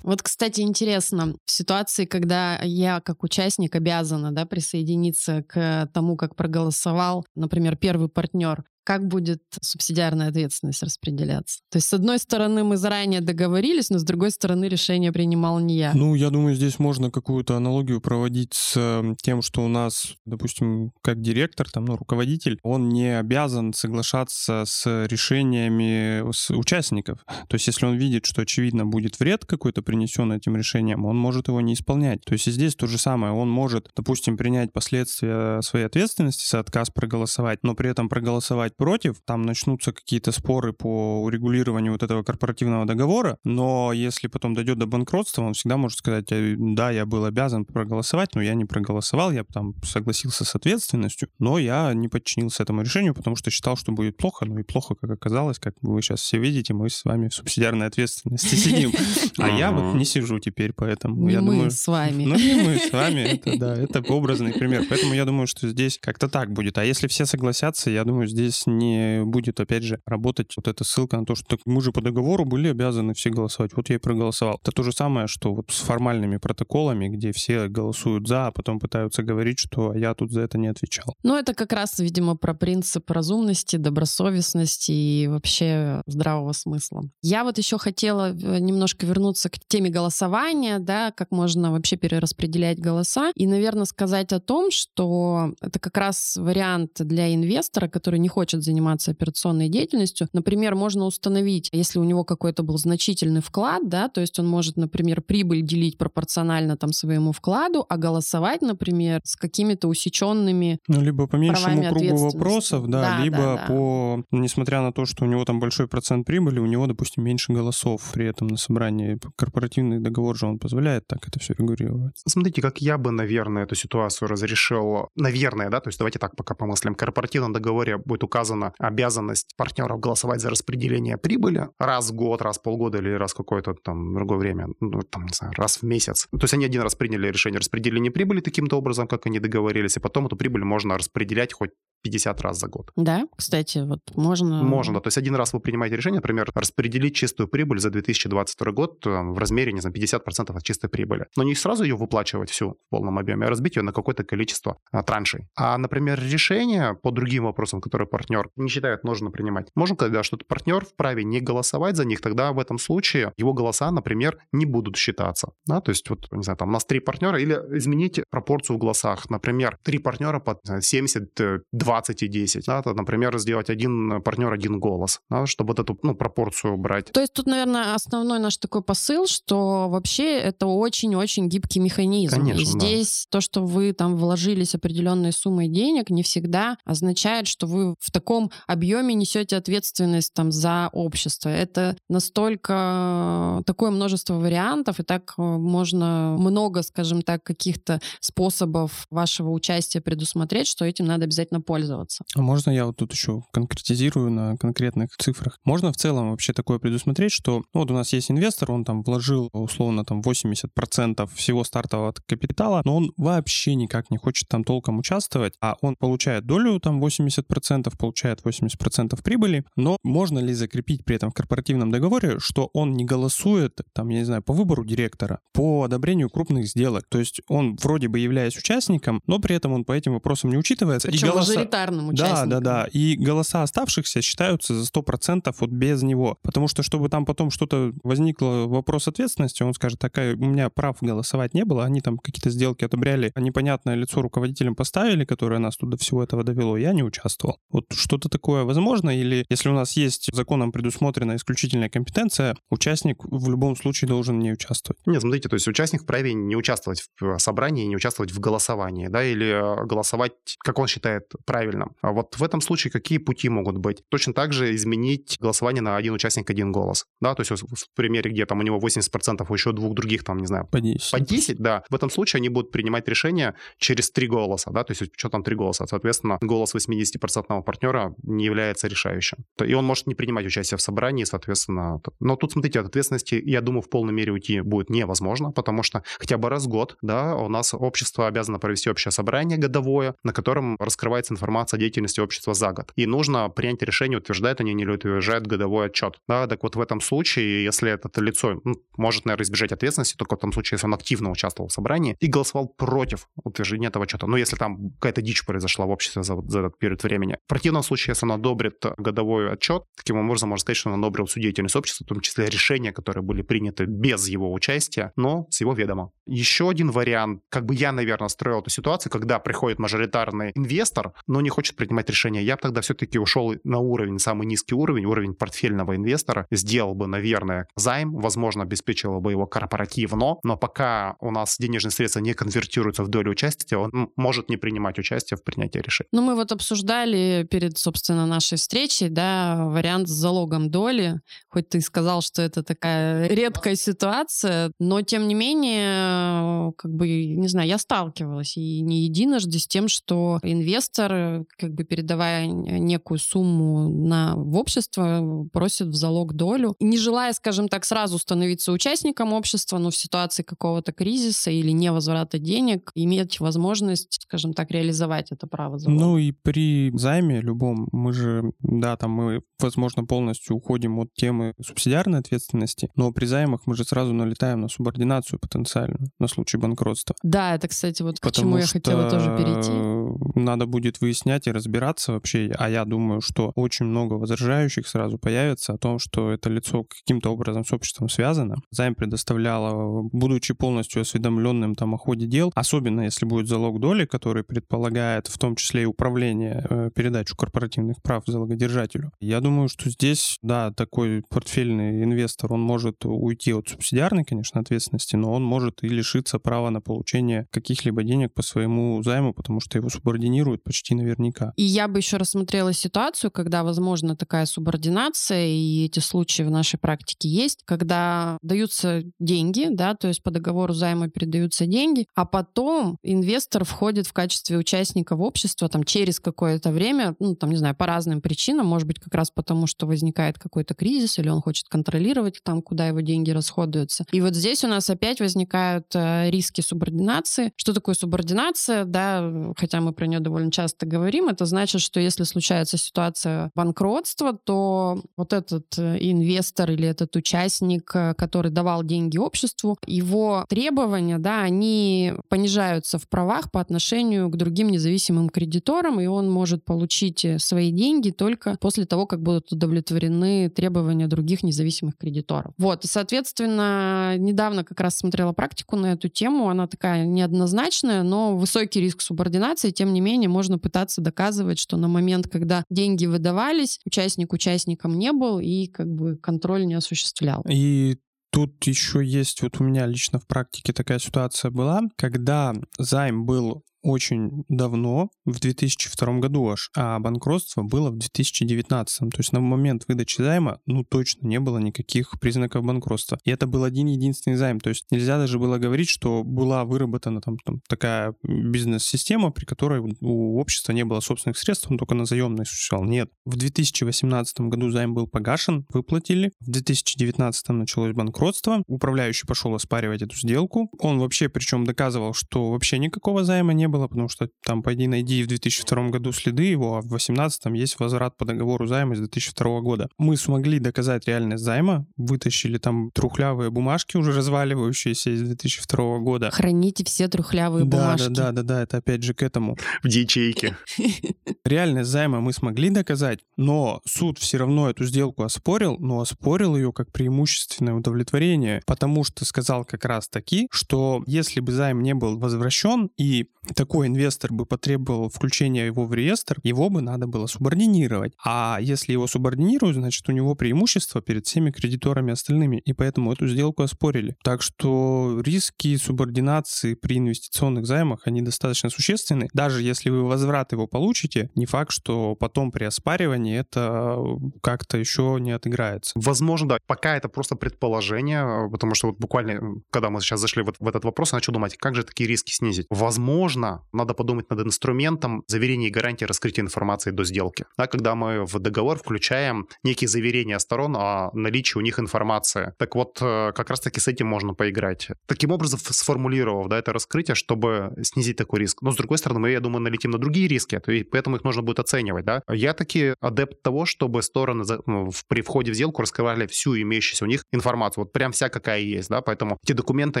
[0.08, 6.34] Вот, кстати, интересно, в ситуации, когда я как участник обязана да, присоединиться к тому, как
[6.34, 11.58] проголосовал, например, первый партнер, как будет субсидиарная ответственность распределяться.
[11.70, 15.76] То есть, с одной стороны, мы заранее договорились, но с другой стороны, решение принимал не
[15.76, 15.92] я.
[15.92, 20.92] Ну, я думаю, здесь можно какую-то аналогию проводить с эм, тем, что у нас, допустим,
[21.02, 27.26] как директор, там, ну, руководитель, он не обязан соглашаться с решениями с участников.
[27.26, 31.48] То есть, если он видит, что, очевидно, будет вред какой-то принесен этим решением, он может
[31.48, 32.24] его не исполнять.
[32.24, 33.34] То есть, и здесь то же самое.
[33.34, 39.16] Он может, допустим, принять последствия своей ответственности за отказ проголосовать, но при этом проголосовать против,
[39.24, 44.86] там начнутся какие-то споры по урегулированию вот этого корпоративного договора, но если потом дойдет до
[44.86, 49.32] банкротства, он всегда может сказать, «Э, да, я был обязан проголосовать, но я не проголосовал,
[49.32, 53.90] я там согласился с ответственностью, но я не подчинился этому решению, потому что считал, что
[53.90, 57.28] будет плохо, ну и плохо, как оказалось, как вы сейчас все видите, мы с вами
[57.28, 58.92] в субсидиарной ответственности сидим,
[59.38, 61.70] а я вот не сижу теперь, поэтому я думаю...
[61.72, 62.26] с вами.
[62.26, 65.98] Ну не мы с вами, это да, это образный пример, поэтому я думаю, что здесь
[66.00, 70.52] как-то так будет, а если все согласятся, я думаю, здесь не будет, опять же, работать
[70.56, 73.72] вот эта ссылка на то, что так мы же по договору были обязаны все голосовать.
[73.74, 74.58] Вот я и проголосовал.
[74.62, 78.80] Это то же самое, что вот с формальными протоколами, где все голосуют за, а потом
[78.80, 81.14] пытаются говорить, что я тут за это не отвечал.
[81.22, 87.02] Ну, это как раз, видимо, про принцип разумности, добросовестности и вообще здравого смысла.
[87.22, 92.78] Я вот еще хотела э, немножко вернуться к теме голосования, да, как можно вообще перераспределять
[92.78, 98.28] голоса, и, наверное, сказать о том, что это как раз вариант для инвестора, который не
[98.28, 100.26] хочет хочет заниматься операционной деятельностью.
[100.32, 104.78] Например, можно установить, если у него какой-то был значительный вклад, да, то есть он может,
[104.78, 111.26] например, прибыль делить пропорционально там своему вкладу, а голосовать, например, с какими-то усеченными Ну, либо
[111.26, 113.64] по меньшему кругу вопросов, да, да либо да, да.
[113.66, 117.52] по, несмотря на то, что у него там большой процент прибыли, у него, допустим, меньше
[117.52, 119.18] голосов при этом на собрании.
[119.36, 122.14] Корпоративный договор же он позволяет так это все регулировать.
[122.26, 125.08] Смотрите, как я бы, наверное, эту ситуацию разрешил.
[125.16, 126.94] Наверное, да, то есть давайте так пока помыслим.
[126.94, 132.42] В корпоративном договоре будет указано указана обязанность партнеров голосовать за распределение прибыли раз в год,
[132.42, 135.82] раз в полгода или раз какое-то там другое время, ну, там, не знаю, раз в
[135.82, 136.28] месяц.
[136.30, 140.00] То есть они один раз приняли решение распределения прибыли таким-то образом, как они договорились, и
[140.00, 141.70] потом эту прибыль можно распределять хоть
[142.02, 142.90] 50 раз за год.
[142.96, 144.62] Да, кстати, вот можно...
[144.62, 145.00] Можно, да.
[145.00, 149.38] То есть один раз вы принимаете решение, например, распределить чистую прибыль за 2022 год в
[149.38, 151.26] размере, не знаю, 50% от чистой прибыли.
[151.36, 154.78] Но не сразу ее выплачивать всю в полном объеме, а разбить ее на какое-то количество
[154.92, 155.48] а, траншей.
[155.56, 160.36] А, например, решение по другим вопросам, которые партнер не считает нужно принимать, можно когда что
[160.36, 164.96] партнер вправе не голосовать за них, тогда в этом случае его голоса, например, не будут
[164.96, 165.52] считаться.
[165.66, 165.80] Да?
[165.80, 169.30] То есть вот, не знаю, там у нас три партнера, или изменить пропорцию в голосах.
[169.30, 172.66] Например, три партнера под 70, 20 и 10.
[172.66, 177.06] Да, то, например, сделать один партнер, один голос, да, чтобы вот эту ну, пропорцию брать.
[177.12, 182.36] То есть тут, наверное, основной наш такой посыл, что вообще это очень-очень гибкий механизм.
[182.36, 183.38] Конечно, и здесь да.
[183.38, 188.50] то, что вы там вложились определенной суммой денег, не всегда означает, что вы в таком
[188.66, 191.48] объеме несете ответственность там за общество.
[191.48, 199.50] Это настолько такое множество вариантов, и так э, можно много, скажем так, каких-то способов вашего
[199.50, 202.24] участия предусмотреть, что этим надо обязательно пользоваться пользоваться.
[202.34, 205.58] А можно я вот тут еще конкретизирую на конкретных цифрах?
[205.64, 209.02] Можно в целом вообще такое предусмотреть, что ну, вот у нас есть инвестор, он там
[209.02, 214.98] вложил условно там 80% всего стартового капитала, но он вообще никак не хочет там толком
[214.98, 221.16] участвовать, а он получает долю там 80%, получает 80% прибыли, но можно ли закрепить при
[221.16, 225.40] этом в корпоративном договоре, что он не голосует там, я не знаю, по выбору директора,
[225.52, 229.84] по одобрению крупных сделок, то есть он вроде бы являясь участником, но при этом он
[229.84, 231.08] по этим вопросам не учитывается.
[231.08, 232.48] Причем и голоса мажоритарным участником.
[232.48, 232.88] Да, да, да.
[232.92, 236.38] И голоса оставшихся считаются за 100% вот без него.
[236.42, 240.96] Потому что, чтобы там потом что-то возникло, вопрос ответственности, он скажет, такая, у меня прав
[241.00, 245.76] голосовать не было, они там какие-то сделки одобряли, а непонятное лицо руководителям поставили, которое нас
[245.76, 247.58] туда всего этого довело, я не участвовал.
[247.70, 249.10] Вот что-то такое возможно?
[249.10, 254.52] Или если у нас есть законом предусмотрена исключительная компетенция, участник в любом случае должен не
[254.52, 254.98] участвовать?
[255.06, 259.24] Нет, смотрите, то есть участник вправе не участвовать в собрании, не участвовать в голосовании, да,
[259.24, 261.24] или э, голосовать, как он считает
[261.58, 261.96] правильным.
[262.02, 264.02] А вот в этом случае какие пути могут быть?
[264.08, 268.30] Точно так же изменить голосование на один участник, один голос, да, то есть в примере,
[268.30, 271.10] где там у него 80%, а еще двух других, там, не знаю, по 10.
[271.10, 271.82] По 10, да.
[271.90, 275.42] В этом случае они будут принимать решение через три голоса, да, то есть что там
[275.42, 279.38] три голоса, соответственно, голос 80% партнера не является решающим.
[279.64, 282.00] И он может не принимать участие в собрании, соответственно.
[282.20, 286.02] Но тут, смотрите, от ответственности, я думаю, в полной мере уйти будет невозможно, потому что
[286.18, 290.32] хотя бы раз в год, да, у нас общество обязано провести общее собрание годовое, на
[290.32, 292.92] котором раскрывается информация о деятельности общества за год.
[292.96, 296.20] И нужно принять решение, утверждают они или утверждают годовой отчет.
[296.28, 300.36] Да, так вот в этом случае, если это лицо ну, может, наверное, избежать ответственности, только
[300.36, 304.26] в том случае, если он активно участвовал в собрании и голосовал против утверждения этого отчета.
[304.26, 307.38] Ну, если там какая-то дичь произошла в обществе за, за этот период времени.
[307.46, 311.26] В противном случае, если он одобрит годовой отчет, таким образом можно сказать, что он одобрил
[311.26, 315.60] всю деятельность общества, в том числе решения, которые были приняты без его участия, но с
[315.60, 316.10] его ведома.
[316.26, 321.37] Еще один вариант, как бы я, наверное, строил эту ситуацию, когда приходит мажоритарный инвестор, но
[321.40, 325.34] не хочет принимать решения, я бы тогда все-таки ушел на уровень, самый низкий уровень, уровень
[325.34, 331.56] портфельного инвестора, сделал бы, наверное, займ, возможно, обеспечивал бы его корпоративно, но пока у нас
[331.58, 336.08] денежные средства не конвертируются в долю участия, он может не принимать участие в принятии решений.
[336.12, 341.20] Ну, мы вот обсуждали перед, собственно, нашей встречей, да, вариант с залогом доли.
[341.48, 347.48] Хоть ты сказал, что это такая редкая ситуация, но, тем не менее, как бы, не
[347.48, 351.12] знаю, я сталкивалась и не единожды с тем, что инвестор,
[351.56, 357.68] как бы передавая некую сумму на, в общество, просит в залог долю, не желая, скажем
[357.68, 364.20] так, сразу становиться участником общества, но в ситуации какого-то кризиса или невозврата денег иметь возможность,
[364.22, 366.00] скажем так, реализовать это право залога.
[366.00, 371.54] Ну и при займе любом мы же, да, там мы, возможно, полностью уходим от темы
[371.60, 377.16] субсидиарной ответственности, но при займах мы же сразу налетаем на субординацию потенциальную на случай банкротства.
[377.22, 380.38] Да, это, кстати, вот к чему я хотела тоже перейти.
[380.38, 385.74] Надо будет выяснять и разбираться вообще, а я думаю, что очень много возражающих сразу появится
[385.74, 388.56] о том, что это лицо каким-то образом с обществом связано.
[388.70, 394.44] Займ предоставляла, будучи полностью осведомленным там о ходе дел, особенно если будет залог доли, который
[394.44, 399.10] предполагает в том числе и управление, э, передачу корпоративных прав залогодержателю.
[399.20, 405.16] Я думаю, что здесь, да, такой портфельный инвестор, он может уйти от субсидиарной, конечно, ответственности,
[405.16, 409.78] но он может и лишиться права на получение каких-либо денег по своему займу, потому что
[409.78, 411.52] его субординируют почти наверняка.
[411.56, 416.78] И я бы еще рассмотрела ситуацию, когда, возможно, такая субординация, и эти случаи в нашей
[416.78, 422.98] практике есть, когда даются деньги, да, то есть по договору займа передаются деньги, а потом
[423.02, 427.74] инвестор входит в качестве участника в общество там через какое-то время, ну, там, не знаю,
[427.74, 431.68] по разным причинам, может быть, как раз потому, что возникает какой-то кризис, или он хочет
[431.68, 434.04] контролировать там, куда его деньги расходуются.
[434.12, 437.52] И вот здесь у нас опять возникают э, риски субординации.
[437.56, 438.84] Что такое субординация?
[438.84, 444.32] Да, хотя мы про нее довольно часто говорим, это значит, что если случается ситуация банкротства,
[444.32, 451.18] то вот этот э, инвестор или этот участник, э, который давал деньги обществу, его требования,
[451.18, 457.24] да, они понижаются в правах по отношению к другим независимым кредиторам, и он может получить
[457.24, 462.52] э, свои деньги только после того, как будут удовлетворены требования других независимых кредиторов.
[462.58, 468.36] Вот, и, соответственно, недавно как раз смотрела практику на эту тему, она такая неоднозначная, но
[468.36, 473.80] высокий риск субординации, тем не менее, можно пытаться доказывать, что на момент, когда деньги выдавались,
[473.84, 477.44] участник участником не был и как бы контроль не осуществлял.
[477.48, 477.98] И
[478.30, 483.64] Тут еще есть, вот у меня лично в практике такая ситуация была, когда займ был
[483.82, 488.98] очень давно, в 2002 году аж, а банкротство было в 2019.
[488.98, 493.18] То есть на момент выдачи займа, ну, точно не было никаких признаков банкротства.
[493.24, 494.60] И это был один единственный займ.
[494.60, 499.80] То есть нельзя даже было говорить, что была выработана там, там такая бизнес-система, при которой
[500.00, 502.86] у общества не было собственных средств, он только на заемной существовал.
[502.86, 503.10] Нет.
[503.24, 506.32] В 2018 году займ был погашен, выплатили.
[506.40, 508.62] В 2019 началось банкротство.
[508.66, 510.70] Управляющий пошел оспаривать эту сделку.
[510.80, 514.86] Он вообще причем доказывал, что вообще никакого займа не не было, потому что там, пойди
[514.86, 518.98] найди в 2002 году следы его, а в 2018 есть возврат по договору займа с
[518.98, 519.88] 2002 года.
[519.98, 526.30] Мы смогли доказать реальность займа, вытащили там трухлявые бумажки, уже разваливающиеся из 2002 года.
[526.30, 528.08] Храните все трухлявые да, бумажки.
[528.08, 529.56] Да, да, да, да, это опять же к этому.
[529.82, 530.56] В ячейке.
[531.44, 536.72] Реальность займа мы смогли доказать, но суд все равно эту сделку оспорил, но оспорил ее
[536.72, 542.18] как преимущественное удовлетворение, потому что сказал как раз таки, что если бы займ не был
[542.18, 543.28] возвращен и
[543.58, 548.12] такой инвестор бы потребовал включения его в реестр, его бы надо было субординировать.
[548.24, 553.26] А если его субординируют, значит у него преимущество перед всеми кредиторами остальными, и поэтому эту
[553.26, 554.16] сделку оспорили.
[554.22, 559.28] Так что риски субординации при инвестиционных займах, они достаточно существенны.
[559.34, 563.98] Даже если вы возврат его получите, не факт, что потом при оспаривании это
[564.40, 565.94] как-то еще не отыграется.
[565.96, 566.58] Возможно, да.
[566.68, 569.40] Пока это просто предположение, потому что вот буквально,
[569.72, 572.32] когда мы сейчас зашли вот в этот вопрос, я начал думать, как же такие риски
[572.32, 572.66] снизить.
[572.70, 577.44] Возможно, надо подумать над инструментом заверения и гарантии раскрытия информации до сделки.
[577.56, 582.54] Да, когда мы в договор включаем некие заверения сторон о наличии у них информации.
[582.58, 584.88] Так вот, э, как раз-таки с этим можно поиграть.
[585.06, 588.62] Таким образом, сформулировав да, это раскрытие, чтобы снизить такой риск.
[588.62, 591.42] Но, с другой стороны, мы, я думаю, налетим на другие риски, и поэтому их нужно
[591.42, 592.04] будет оценивать.
[592.04, 592.22] Да?
[592.28, 597.08] Я таки адепт того, чтобы стороны ну, при входе в сделку раскрывали всю имеющуюся у
[597.08, 597.84] них информацию.
[597.84, 598.88] Вот прям вся какая есть.
[598.88, 599.00] Да?
[599.00, 600.00] Поэтому эти документы,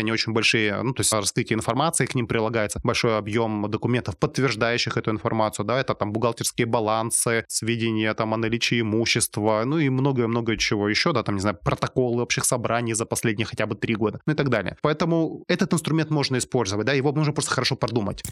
[0.00, 0.82] они очень большие.
[0.82, 3.37] Ну, то есть раскрытие информации, к ним прилагается большой объем
[3.68, 5.66] документов, подтверждающих эту информацию.
[5.66, 5.78] Да?
[5.78, 11.22] Это там бухгалтерские балансы, сведения там, о наличии имущества, ну и многое-многое чего еще, да,
[11.22, 14.48] там, не знаю, протоколы общих собраний за последние хотя бы три года, ну и так
[14.48, 14.76] далее.
[14.82, 18.22] Поэтому этот инструмент можно использовать, да, его нужно просто хорошо продумать.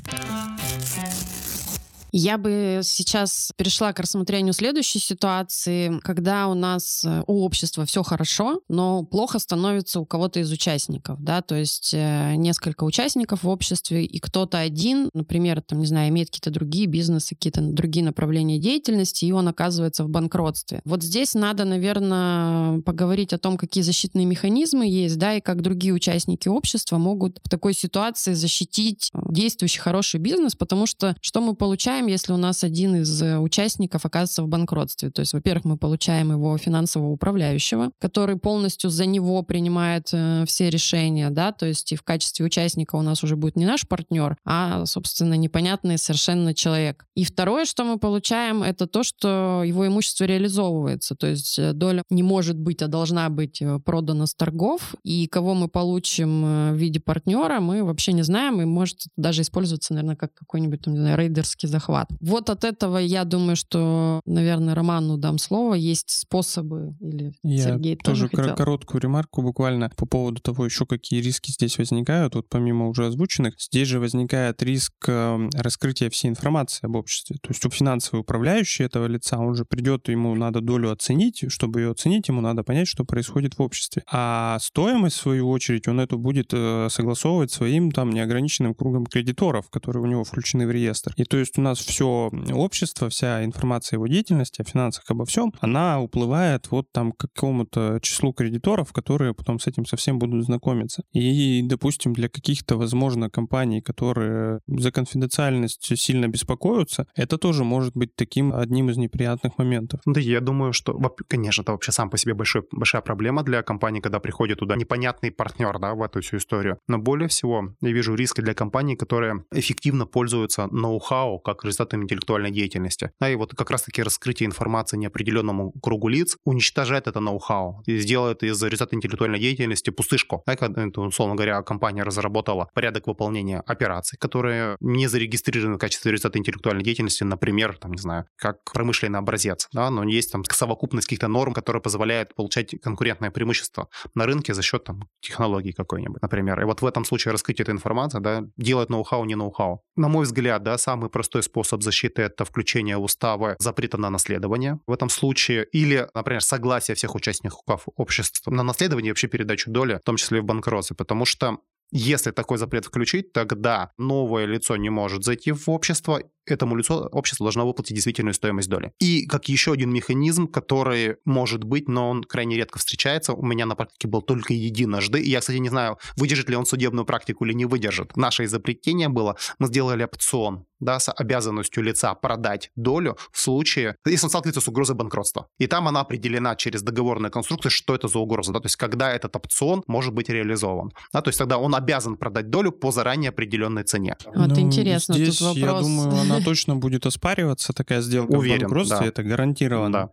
[2.12, 8.02] Я бы сейчас перешла к рассмотрению следующей ситуации, когда у нас э, у общества все
[8.02, 13.48] хорошо, но плохо становится у кого-то из участников, да, то есть э, несколько участников в
[13.48, 18.58] обществе, и кто-то один, например, там, не знаю, имеет какие-то другие бизнесы, какие-то другие направления
[18.58, 20.80] деятельности, и он оказывается в банкротстве.
[20.84, 25.92] Вот здесь надо, наверное, поговорить о том, какие защитные механизмы есть, да, и как другие
[25.92, 31.54] участники общества могут в такой ситуации защитить э, действующий хороший бизнес, потому что что мы
[31.54, 35.10] получаем получаем, если у нас один из э, участников оказывается в банкротстве?
[35.10, 40.68] То есть, во-первых, мы получаем его финансового управляющего, который полностью за него принимает э, все
[40.68, 44.36] решения, да, то есть и в качестве участника у нас уже будет не наш партнер,
[44.44, 47.06] а, собственно, непонятный совершенно человек.
[47.14, 52.02] И второе, что мы получаем, это то, что его имущество реализовывается, то есть э, доля
[52.10, 57.00] не может быть, а должна быть продана с торгов, и кого мы получим в виде
[57.00, 61.68] партнера, мы вообще не знаем, и может даже использоваться, наверное, как какой-нибудь, не знаю, рейдерский
[61.68, 62.08] захват захват.
[62.20, 65.74] Вот от этого я думаю, что, наверное, Роману дам слово.
[65.74, 68.56] Есть способы или я Сергей тоже, тоже хотел.
[68.56, 72.34] короткую ремарку буквально по поводу того, еще какие риски здесь возникают.
[72.34, 77.36] Вот помимо уже озвученных, здесь же возникает риск эм, раскрытия всей информации об обществе.
[77.40, 81.44] То есть у финансового управляющего этого лица, он же придет, ему надо долю оценить.
[81.48, 84.02] Чтобы ее оценить, ему надо понять, что происходит в обществе.
[84.10, 89.70] А стоимость, в свою очередь, он эту будет э, согласовывать своим там неограниченным кругом кредиторов,
[89.70, 91.12] которые у него включены в реестр.
[91.16, 95.24] И то есть у нас нас все общество, вся информация его деятельности, о финансах, обо
[95.24, 100.44] всем, она уплывает вот там к какому-то числу кредиторов, которые потом с этим совсем будут
[100.44, 101.02] знакомиться.
[101.12, 108.14] И, допустим, для каких-то, возможно, компаний, которые за конфиденциальность сильно беспокоятся, это тоже может быть
[108.16, 110.00] таким одним из неприятных моментов.
[110.06, 114.00] Да, я думаю, что, конечно, это вообще сам по себе большой, большая проблема для компании,
[114.00, 116.78] когда приходит туда непонятный партнер, да, в эту всю историю.
[116.88, 122.50] Но более всего я вижу риски для компаний, которые эффективно пользуются ноу-хау как результатом интеллектуальной
[122.50, 123.10] деятельности.
[123.20, 128.42] Да, и вот как раз-таки раскрытие информации неопределенному кругу лиц уничтожает это ноу-хау и сделает
[128.42, 130.42] из результата интеллектуальной деятельности пустышку.
[130.46, 136.38] Да, когда, условно говоря, компания разработала порядок выполнения операций, которые не зарегистрированы в качестве результата
[136.38, 141.28] интеллектуальной деятельности, например, там, не знаю, как промышленный образец, да, но есть там совокупность каких-то
[141.28, 146.60] норм, которые позволяют получать конкурентное преимущество на рынке за счет там технологий какой-нибудь, например.
[146.60, 149.82] И вот в этом случае раскрытие этой информации, да, делает ноу-хау не ноу-хау.
[149.96, 154.78] На мой взгляд, да, самый простой способ способ защиты— это включение устава запрета на наследование
[154.86, 159.94] в этом случае, или, например, согласие всех участников общества на наследование и вообще передачу доли,
[159.94, 161.60] в том числе и в банкротстве, потому что
[161.92, 167.44] если такой запрет включить, тогда новое лицо не может зайти в общество, этому лицу общество
[167.44, 168.92] должно выплатить действительную стоимость доли.
[168.98, 173.66] И как еще один механизм, который может быть, но он крайне редко встречается, у меня
[173.66, 177.44] на практике был только единожды, и я, кстати, не знаю, выдержит ли он судебную практику
[177.44, 178.16] или не выдержит.
[178.16, 184.26] Наше изобретение было, мы сделали опцион да, с обязанностью лица продать долю в случае, если
[184.26, 185.48] он сталкивается с угрозой банкротства.
[185.58, 189.10] И там она определена через договорную конструкцию, что это за угроза, да, то есть когда
[189.10, 190.92] этот опцион может быть реализован.
[191.12, 194.16] Да, то есть тогда он обязан продать долю по заранее определенной цене.
[194.34, 195.76] Вот ну, интересно, здесь, тут вопрос.
[195.76, 199.06] я думаю, она точно будет оспариваться, такая сделка Уверен, в банкротстве, да.
[199.06, 199.92] это гарантированно.
[199.92, 200.10] Да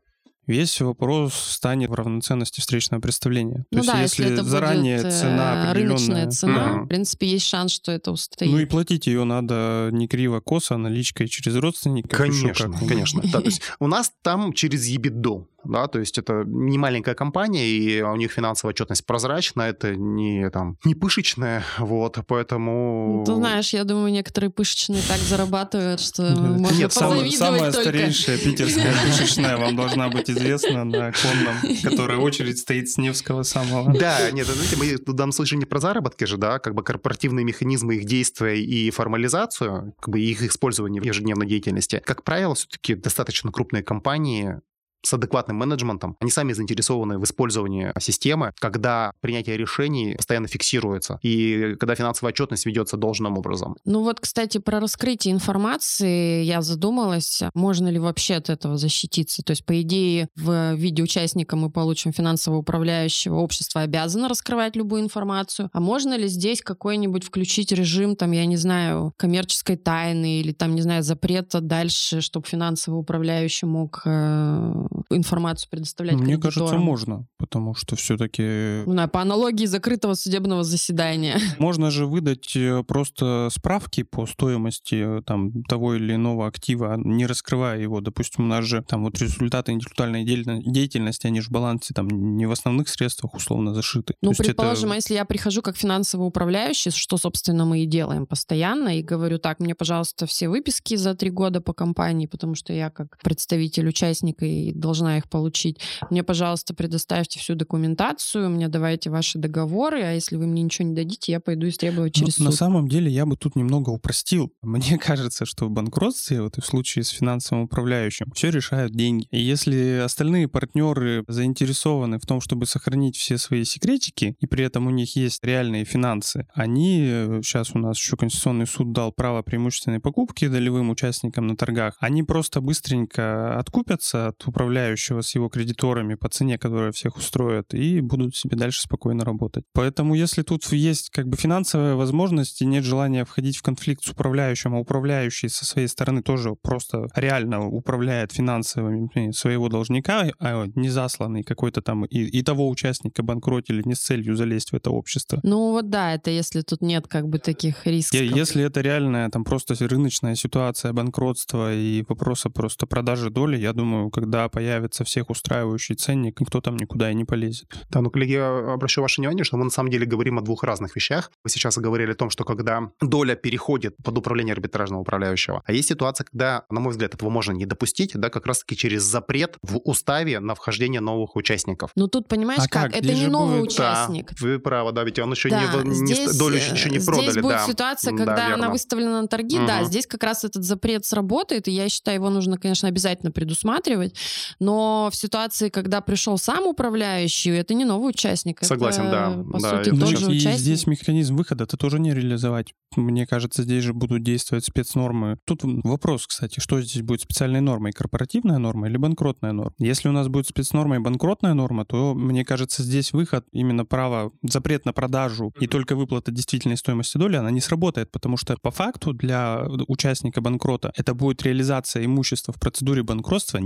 [0.47, 3.65] весь вопрос станет в равноценности встречного представления.
[3.71, 5.73] Ну То да, есть, если, если это заранее будет цена определенная...
[5.73, 6.83] рыночная цена, mm.
[6.83, 8.51] в принципе, есть шанс, что это устоит.
[8.51, 12.17] Ну и платить ее надо не криво-косо, а наличкой через родственников.
[12.17, 13.21] Конечно, конечно.
[13.31, 17.67] Да, то есть у нас там через ебидо да, то есть это не маленькая компания,
[17.67, 23.19] и у них финансовая отчетность прозрачная, это не там не пышечная, вот, поэтому...
[23.19, 28.37] Ну, ты знаешь, я думаю, некоторые пышечные так зарабатывают, что можно Нет, самая, самая старейшая
[28.37, 33.93] питерская пышечная вам должна быть известна на конном, которая очередь стоит с Невского самого.
[33.97, 37.45] Да, нет, знаете, мы в данном случае не про заработки же, да, как бы корпоративные
[37.45, 42.01] механизмы их действия и формализацию, как бы их использование в ежедневной деятельности.
[42.03, 44.61] Как правило, все-таки достаточно крупные компании
[45.03, 51.75] с адекватным менеджментом, они сами заинтересованы в использовании системы, когда принятие решений постоянно фиксируется и
[51.79, 53.75] когда финансовая отчетность ведется должным образом.
[53.85, 59.43] Ну вот, кстати, про раскрытие информации я задумалась, можно ли вообще от этого защититься.
[59.43, 65.01] То есть, по идее, в виде участника мы получим финансово управляющего, общество обязано раскрывать любую
[65.01, 65.69] информацию.
[65.73, 70.75] А можно ли здесь какой-нибудь включить режим, там, я не знаю, коммерческой тайны или там,
[70.75, 77.75] не знаю, запрета дальше, чтобы финансово управляющий мог э, информацию предоставлять Мне кажется, можно, потому
[77.75, 78.83] что все-таки...
[78.85, 81.39] Ну, да, по аналогии закрытого судебного заседания.
[81.59, 87.25] Можно же выдать э, просто справки по стоимости э, там, того или иного актива, не
[87.25, 88.01] раскрывая его.
[88.01, 92.45] Допустим, у нас же там вот результаты интеллектуальной деятельности, они же в балансе там не
[92.45, 94.15] в основных средствах условно зашиты.
[94.21, 94.93] Ну, предположим, это...
[94.93, 99.39] а если я прихожу как финансовый управляющий, что, собственно, мы и делаем постоянно, и говорю,
[99.39, 103.87] так, мне, пожалуйста, все выписки за три года по компании, потому что я как представитель
[103.87, 105.79] участника и должна их получить.
[106.09, 110.93] Мне, пожалуйста, предоставьте всю документацию, мне давайте ваши договоры, а если вы мне ничего не
[110.93, 112.51] дадите, я пойду истребовать через ну, суд.
[112.51, 114.51] На самом деле я бы тут немного упростил.
[114.61, 119.25] Мне кажется, что в банкротстве, вот в случае с финансовым управляющим, все решают деньги.
[119.31, 124.87] И если остальные партнеры заинтересованы в том, чтобы сохранить все свои секретики, и при этом
[124.87, 130.01] у них есть реальные финансы, они, сейчас у нас еще Конституционный суд дал право преимущественной
[130.01, 136.15] покупки долевым участникам на торгах, они просто быстренько откупятся от управляющего управляющего с его кредиторами
[136.15, 139.65] по цене, которая всех устроит, и будут себе дальше спокойно работать.
[139.73, 144.09] Поэтому если тут есть как бы финансовая возможность и нет желания входить в конфликт с
[144.09, 150.89] управляющим, а управляющий со своей стороны тоже просто реально управляет финансовыми своего должника, а не
[150.89, 155.39] засланный какой-то там и, и того участника банкротили не с целью залезть в это общество.
[155.43, 158.21] Ну вот да, это если тут нет как бы таких рисков.
[158.21, 164.09] Если это реальная там просто рыночная ситуация банкротства и вопроса просто продажи доли, я думаю,
[164.09, 167.67] когда появится всех устраивающий ценник, никто там никуда и не полезет.
[167.89, 170.63] Да, ну, коллеги, я обращу ваше внимание, что мы на самом деле говорим о двух
[170.63, 171.31] разных вещах.
[171.43, 175.89] Вы сейчас говорили о том, что когда доля переходит под управление арбитражного управляющего, а есть
[175.89, 179.77] ситуация, когда, на мой взгляд, этого можно не допустить, да, как раз-таки через запрет в
[179.77, 181.91] уставе на вхождение новых участников.
[181.95, 182.91] Ну, тут, понимаешь, а как?
[182.91, 182.95] как?
[182.95, 183.71] Это не новый будет...
[183.71, 184.29] участник.
[184.29, 187.31] Да, вы правы, да, ведь он еще да, не, здесь, долю еще не продали.
[187.31, 187.65] Здесь будет да.
[187.65, 189.67] ситуация, когда да, она выставлена на торги, угу.
[189.67, 194.15] да, здесь как раз этот запрет сработает, и я считаю, его нужно, конечно, обязательно предусматривать,
[194.59, 198.59] но в ситуации, когда пришел сам управляющий, это не новый участник.
[198.63, 199.43] Согласен, это, да.
[199.51, 200.59] По да, сути, тот же и участник.
[200.59, 202.73] здесь механизм выхода это тоже не реализовать.
[202.95, 205.37] Мне кажется, здесь же будут действовать спецнормы.
[205.45, 207.91] Тут вопрос, кстати, что здесь будет специальной нормой?
[207.91, 209.73] Корпоративная норма или банкротная норма?
[209.79, 214.31] Если у нас будет спецнорма и банкротная норма, то, мне кажется, здесь выход, именно право,
[214.43, 218.71] запрет на продажу и только выплата действительной стоимости доли, она не сработает, потому что по
[218.71, 223.57] факту для участника банкрота это будет реализация имущества в процедуре банкротства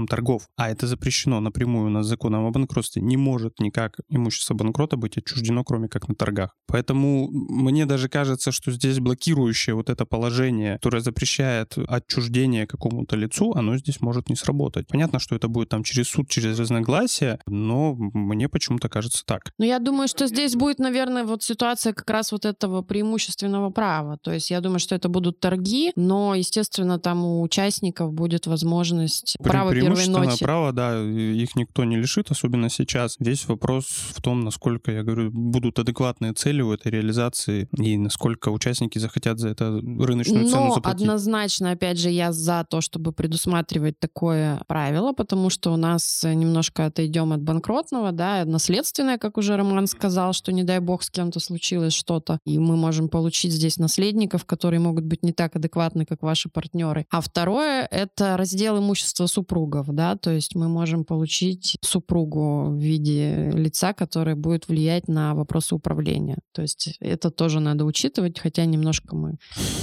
[0.00, 0.48] непосредством торгов.
[0.56, 3.02] А это запрещено напрямую у нас законом о банкротстве.
[3.02, 6.54] Не может никак имущество банкрота быть отчуждено, кроме как на торгах.
[6.66, 13.52] Поэтому мне даже кажется, что здесь блокирующее вот это положение, которое запрещает отчуждение какому-то лицу,
[13.52, 14.86] оно здесь может не сработать.
[14.88, 19.52] Понятно, что это будет там через суд, через разногласия, но мне почему-то кажется так.
[19.58, 24.18] Ну, я думаю, что здесь будет, наверное, вот ситуация как раз вот этого преимущественного права.
[24.22, 29.36] То есть я думаю, что это будут торги, но, естественно, там у участников будет возможность
[29.40, 30.44] Пре- права первой имущественное ночи.
[30.44, 33.16] право, да, их никто не лишит, особенно сейчас.
[33.18, 38.50] Весь вопрос в том, насколько, я говорю, будут адекватные цели у этой реализации и насколько
[38.50, 41.02] участники захотят за это рыночную цену Но заплатить.
[41.02, 46.86] однозначно, опять же, я за то, чтобы предусматривать такое правило, потому что у нас немножко
[46.86, 51.40] отойдем от банкротного, да, наследственное, как уже Роман сказал, что не дай бог с кем-то
[51.40, 56.22] случилось что-то, и мы можем получить здесь наследников, которые могут быть не так адекватны, как
[56.22, 57.06] ваши партнеры.
[57.10, 59.26] А второе— это раздел имущества
[59.80, 65.34] супругов, да, то есть мы можем получить супругу в виде лица, которое будет влиять на
[65.34, 66.38] вопросы управления.
[66.52, 69.36] То есть это тоже надо учитывать, хотя немножко мы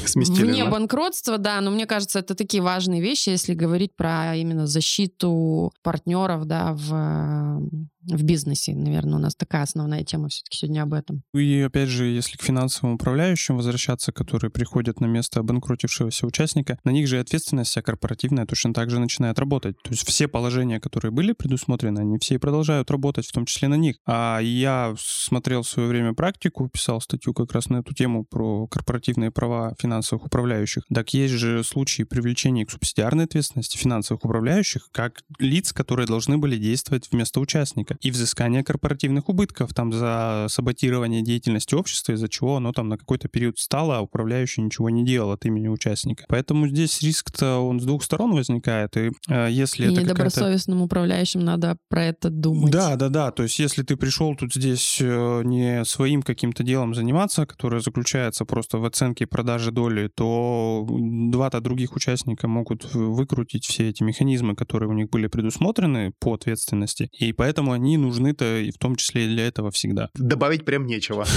[0.06, 0.45] Сместили.
[0.45, 0.72] Вне да?
[0.72, 6.45] банкротства, да, но мне кажется, это такие важные вещи, если говорить про именно защиту партнеров,
[6.45, 7.62] да, в,
[8.08, 8.74] в бизнесе.
[8.74, 11.24] Наверное, у нас такая основная тема все-таки сегодня об этом.
[11.34, 16.91] И опять же, если к финансовым управляющим возвращаться, которые приходят на место обанкротившегося участника, на
[16.91, 19.76] них же и ответственность вся корпоративная точно так же начинает работать.
[19.84, 23.68] То есть все положения, которые были предусмотрены, они все и продолжают работать, в том числе
[23.68, 23.97] на них.
[24.05, 28.68] А я смотрел в свое время практику, писал статью как раз на эту тему про
[28.68, 30.84] корпоративные права финансовых управляющих.
[30.93, 36.58] Так есть же случаи привлечения к субсидиарной ответственности финансовых управляющих как лиц, которые должны были
[36.58, 37.97] действовать вместо участника.
[38.02, 43.28] И взыскание корпоративных убытков там за саботирование деятельности общества, из-за чего оно там на какой-то
[43.28, 46.26] период стало, а управляющий ничего не делал от имени участника.
[46.28, 48.95] Поэтому здесь риск-то он с двух сторон возникает.
[48.98, 52.72] И э, если И это недобросовестным управляющим надо про это думать.
[52.72, 53.32] Да, да, да.
[53.32, 58.45] То есть, если ты пришел тут здесь э, не своим каким-то делом заниматься, которое заключается
[58.45, 64.89] просто в оценке продажи доли, то два-то других участника могут выкрутить все эти механизмы, которые
[64.89, 67.10] у них были предусмотрены по ответственности.
[67.14, 70.10] И поэтому они нужны-то и в том числе и для этого всегда.
[70.16, 71.26] Добавить прям нечего.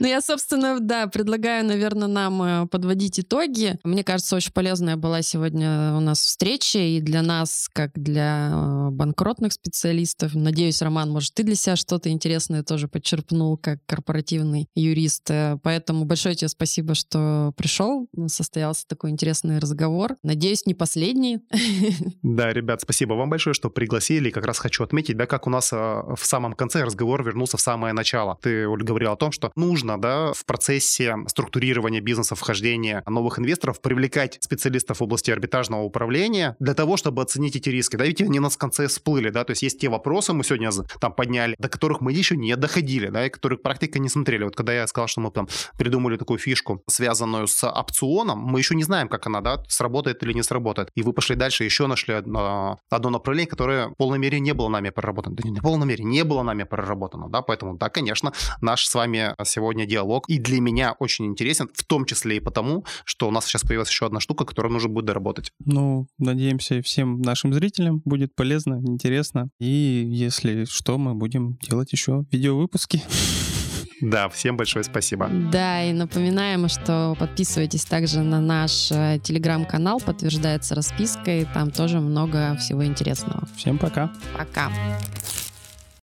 [0.00, 3.78] Ну, я, собственно, да, предлагаю, наверное, нам э, подводить итоги.
[3.84, 8.90] Мне кажется, очень полезная была сегодня у нас встреча и для нас, как для э,
[8.90, 10.34] банкротных специалистов.
[10.34, 15.30] Надеюсь, Роман, может, ты для себя что-то интересное тоже подчерпнул, как корпоративный юрист.
[15.30, 18.08] Э, Поэтому большое тебе спасибо, что пришел.
[18.26, 20.16] Состоялся такой интересный разговор.
[20.22, 21.40] Надеюсь, не последний.
[22.22, 24.30] Да, ребят, спасибо вам большое, что пригласили.
[24.30, 27.60] Как раз хочу отметить, да, как у нас а, в самом конце разговор вернулся в
[27.60, 28.38] самое начало.
[28.40, 33.80] Ты, Оль, говорил о том, что нужно, да, в процессе структурирования бизнеса, вхождения новых инвесторов
[33.80, 37.96] привлекать специалистов в области арбитражного управления для того, чтобы оценить эти риски.
[37.96, 40.70] Да, ведь они нас в конце всплыли, да, то есть есть те вопросы, мы сегодня
[41.00, 44.44] там подняли, до которых мы еще не доходили, да, и которых практика не смотрели.
[44.44, 48.76] Вот когда я сказал, что мы там придумали такую фишку, связанную с опционом, мы еще
[48.76, 50.90] не знаем, как она, да, сработает или не сработает.
[50.94, 54.68] И вы пошли дальше, еще нашли одно, одно направление, которое в полной мере не было
[54.68, 55.23] нами проработано.
[55.30, 58.94] Да не, в полной мере, не было нами проработано, да, поэтому, да, конечно, наш с
[58.94, 63.30] вами сегодня диалог и для меня очень интересен, в том числе и потому, что у
[63.30, 65.52] нас сейчас появилась еще одна штука, которую нужно будет доработать.
[65.64, 69.48] Ну, надеемся, всем нашим зрителям будет полезно, интересно.
[69.58, 73.02] И если что, мы будем делать еще видеовыпуски.
[74.04, 75.28] Да, всем большое спасибо.
[75.50, 82.54] Да, и напоминаем, что подписывайтесь также на наш э, телеграм-канал, подтверждается распиской, там тоже много
[82.56, 83.48] всего интересного.
[83.56, 84.12] Всем пока.
[84.36, 84.70] Пока.